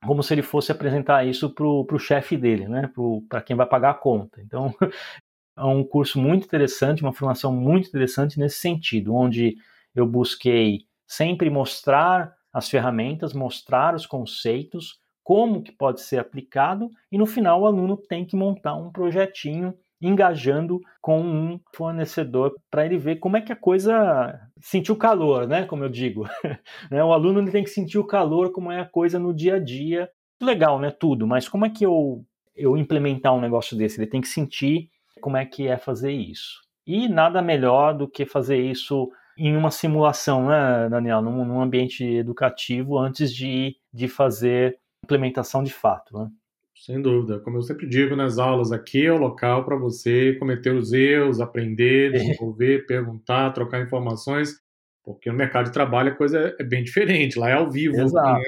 como 0.06 0.24
se 0.24 0.34
ele 0.34 0.42
fosse 0.42 0.72
apresentar 0.72 1.26
isso 1.26 1.50
para 1.50 1.66
o 1.66 2.00
chefe 2.00 2.36
dele, 2.36 2.68
né? 2.68 2.92
para 3.28 3.42
quem 3.42 3.56
vai 3.56 3.66
pagar 3.66 3.92
a 3.92 3.96
conta. 3.96 4.42
Então, 4.42 4.74
é 5.60 5.66
um 5.66 5.84
curso 5.84 6.20
muito 6.20 6.46
interessante, 6.46 7.04
uma 7.04 7.14
formação 7.14 7.54
muito 7.54 7.90
interessante 7.90 8.40
nesse 8.40 8.58
sentido, 8.58 9.14
onde 9.14 9.58
eu 9.94 10.06
busquei 10.06 10.86
sempre 11.06 11.50
mostrar 11.50 12.34
as 12.52 12.70
ferramentas, 12.70 13.34
mostrar 13.34 13.94
os 13.94 14.06
conceitos, 14.06 15.00
como 15.24 15.62
que 15.62 15.72
pode 15.72 16.02
ser 16.02 16.18
aplicado 16.18 16.90
e 17.12 17.18
no 17.18 17.26
final 17.26 17.62
o 17.62 17.66
aluno 17.66 17.98
tem 17.98 18.26
que 18.26 18.36
montar 18.36 18.76
um 18.76 18.92
projetinho 18.92 19.76
engajando 20.02 20.80
com 21.02 21.22
um 21.22 21.60
fornecedor 21.76 22.56
para 22.72 22.86
ele 22.86 22.98
ver 22.98 23.18
como 23.18 23.38
é 23.38 23.42
que 23.42 23.52
a 23.52 23.56
coisa 23.56 24.40
sentir 24.62 24.92
o 24.92 24.96
calor, 24.96 25.46
né? 25.46 25.66
Como 25.66 25.84
eu 25.84 25.90
digo, 25.90 26.24
né? 26.90 27.04
o 27.04 27.12
aluno 27.12 27.42
ele 27.42 27.52
tem 27.52 27.64
que 27.64 27.70
sentir 27.70 27.98
o 27.98 28.08
calor, 28.08 28.52
como 28.52 28.72
é 28.72 28.80
a 28.80 28.86
coisa 28.86 29.20
no 29.20 29.34
dia 29.34 29.56
a 29.56 29.60
dia. 29.60 30.10
Legal, 30.42 30.80
né? 30.80 30.90
Tudo, 30.90 31.28
mas 31.28 31.50
como 31.50 31.66
é 31.66 31.70
que 31.70 31.86
eu 31.86 32.26
eu 32.56 32.76
implementar 32.78 33.34
um 33.34 33.40
negócio 33.40 33.78
desse? 33.78 34.00
Ele 34.00 34.10
tem 34.10 34.20
que 34.20 34.28
sentir 34.28 34.90
como 35.20 35.38
é 35.38 35.46
que 35.46 35.68
é 35.68 35.78
fazer 35.78 36.12
isso. 36.12 36.62
E 36.88 37.08
nada 37.08 37.42
melhor 37.42 37.94
do 37.94 38.08
que 38.08 38.26
fazer 38.26 38.58
isso 38.58 39.12
em 39.38 39.56
uma 39.56 39.72
simulação, 39.72 40.50
né, 40.50 40.90
Daniel, 40.90 41.22
num, 41.22 41.46
num 41.46 41.62
ambiente 41.62 42.04
educativo 42.04 42.98
antes 42.98 43.34
de, 43.34 43.76
de 43.94 44.08
fazer 44.08 44.78
implementação 45.04 45.64
de 45.64 45.72
fato, 45.72 46.18
né? 46.18 46.30
Sem 46.76 47.02
dúvida. 47.02 47.40
Como 47.40 47.58
eu 47.58 47.62
sempre 47.62 47.88
digo 47.88 48.16
nas 48.16 48.38
aulas, 48.38 48.72
aqui 48.72 49.06
é 49.06 49.12
o 49.12 49.18
local 49.18 49.66
para 49.66 49.76
você 49.76 50.34
cometer 50.40 50.74
os 50.74 50.94
erros, 50.94 51.42
aprender, 51.42 52.12
desenvolver, 52.14 52.86
perguntar, 52.86 53.52
trocar 53.52 53.82
informações, 53.82 54.56
porque 55.04 55.30
no 55.30 55.38
mercado 55.38 55.66
de 55.66 55.74
trabalho 55.74 56.12
a 56.14 56.16
coisa 56.16 56.56
é 56.58 56.64
bem 56.64 56.84
diferente. 56.84 57.38
Lá 57.38 57.50
é 57.50 57.54
ao 57.54 57.70
vivo, 57.70 57.98
né? 57.98 58.42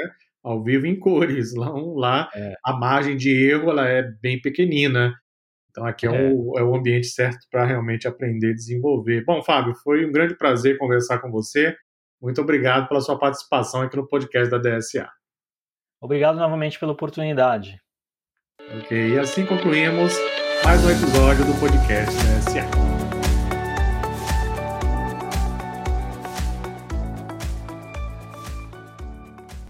ao 0.43 0.63
vivo 0.63 0.87
em 0.87 0.97
cores. 0.97 1.53
Lá, 1.53 1.71
lá 1.71 2.29
é. 2.33 2.55
a 2.63 2.73
margem 2.73 3.17
de 3.17 3.29
erro 3.29 3.69
ela 3.69 3.87
é 3.87 4.03
bem 4.21 4.39
pequenina. 4.41 5.13
Então 5.71 5.85
aqui 5.85 6.05
é, 6.05 6.09
é. 6.09 6.31
O, 6.31 6.59
é 6.59 6.63
o 6.63 6.75
ambiente 6.75 7.07
certo 7.07 7.47
para 7.49 7.65
realmente 7.65 8.07
aprender 8.07 8.51
e 8.51 8.55
desenvolver. 8.55 9.23
Bom, 9.25 9.41
Fábio, 9.41 9.73
foi 9.75 10.05
um 10.05 10.11
grande 10.11 10.35
prazer 10.35 10.77
conversar 10.77 11.19
com 11.19 11.31
você. 11.31 11.75
Muito 12.21 12.39
obrigado 12.41 12.87
pela 12.87 13.01
sua 13.01 13.17
participação 13.17 13.81
aqui 13.81 13.97
no 13.97 14.07
podcast 14.07 14.51
da 14.51 14.57
DSA. 14.57 15.09
Obrigado 15.99 16.35
novamente 16.35 16.79
pela 16.79 16.91
oportunidade. 16.91 17.79
Ok, 18.77 19.13
e 19.13 19.17
assim 19.17 19.45
concluímos 19.45 20.13
mais 20.63 20.83
um 20.85 20.91
episódio 20.91 21.45
do 21.45 21.59
podcast 21.59 22.15
da 22.15 22.39
DSA. 22.39 23.00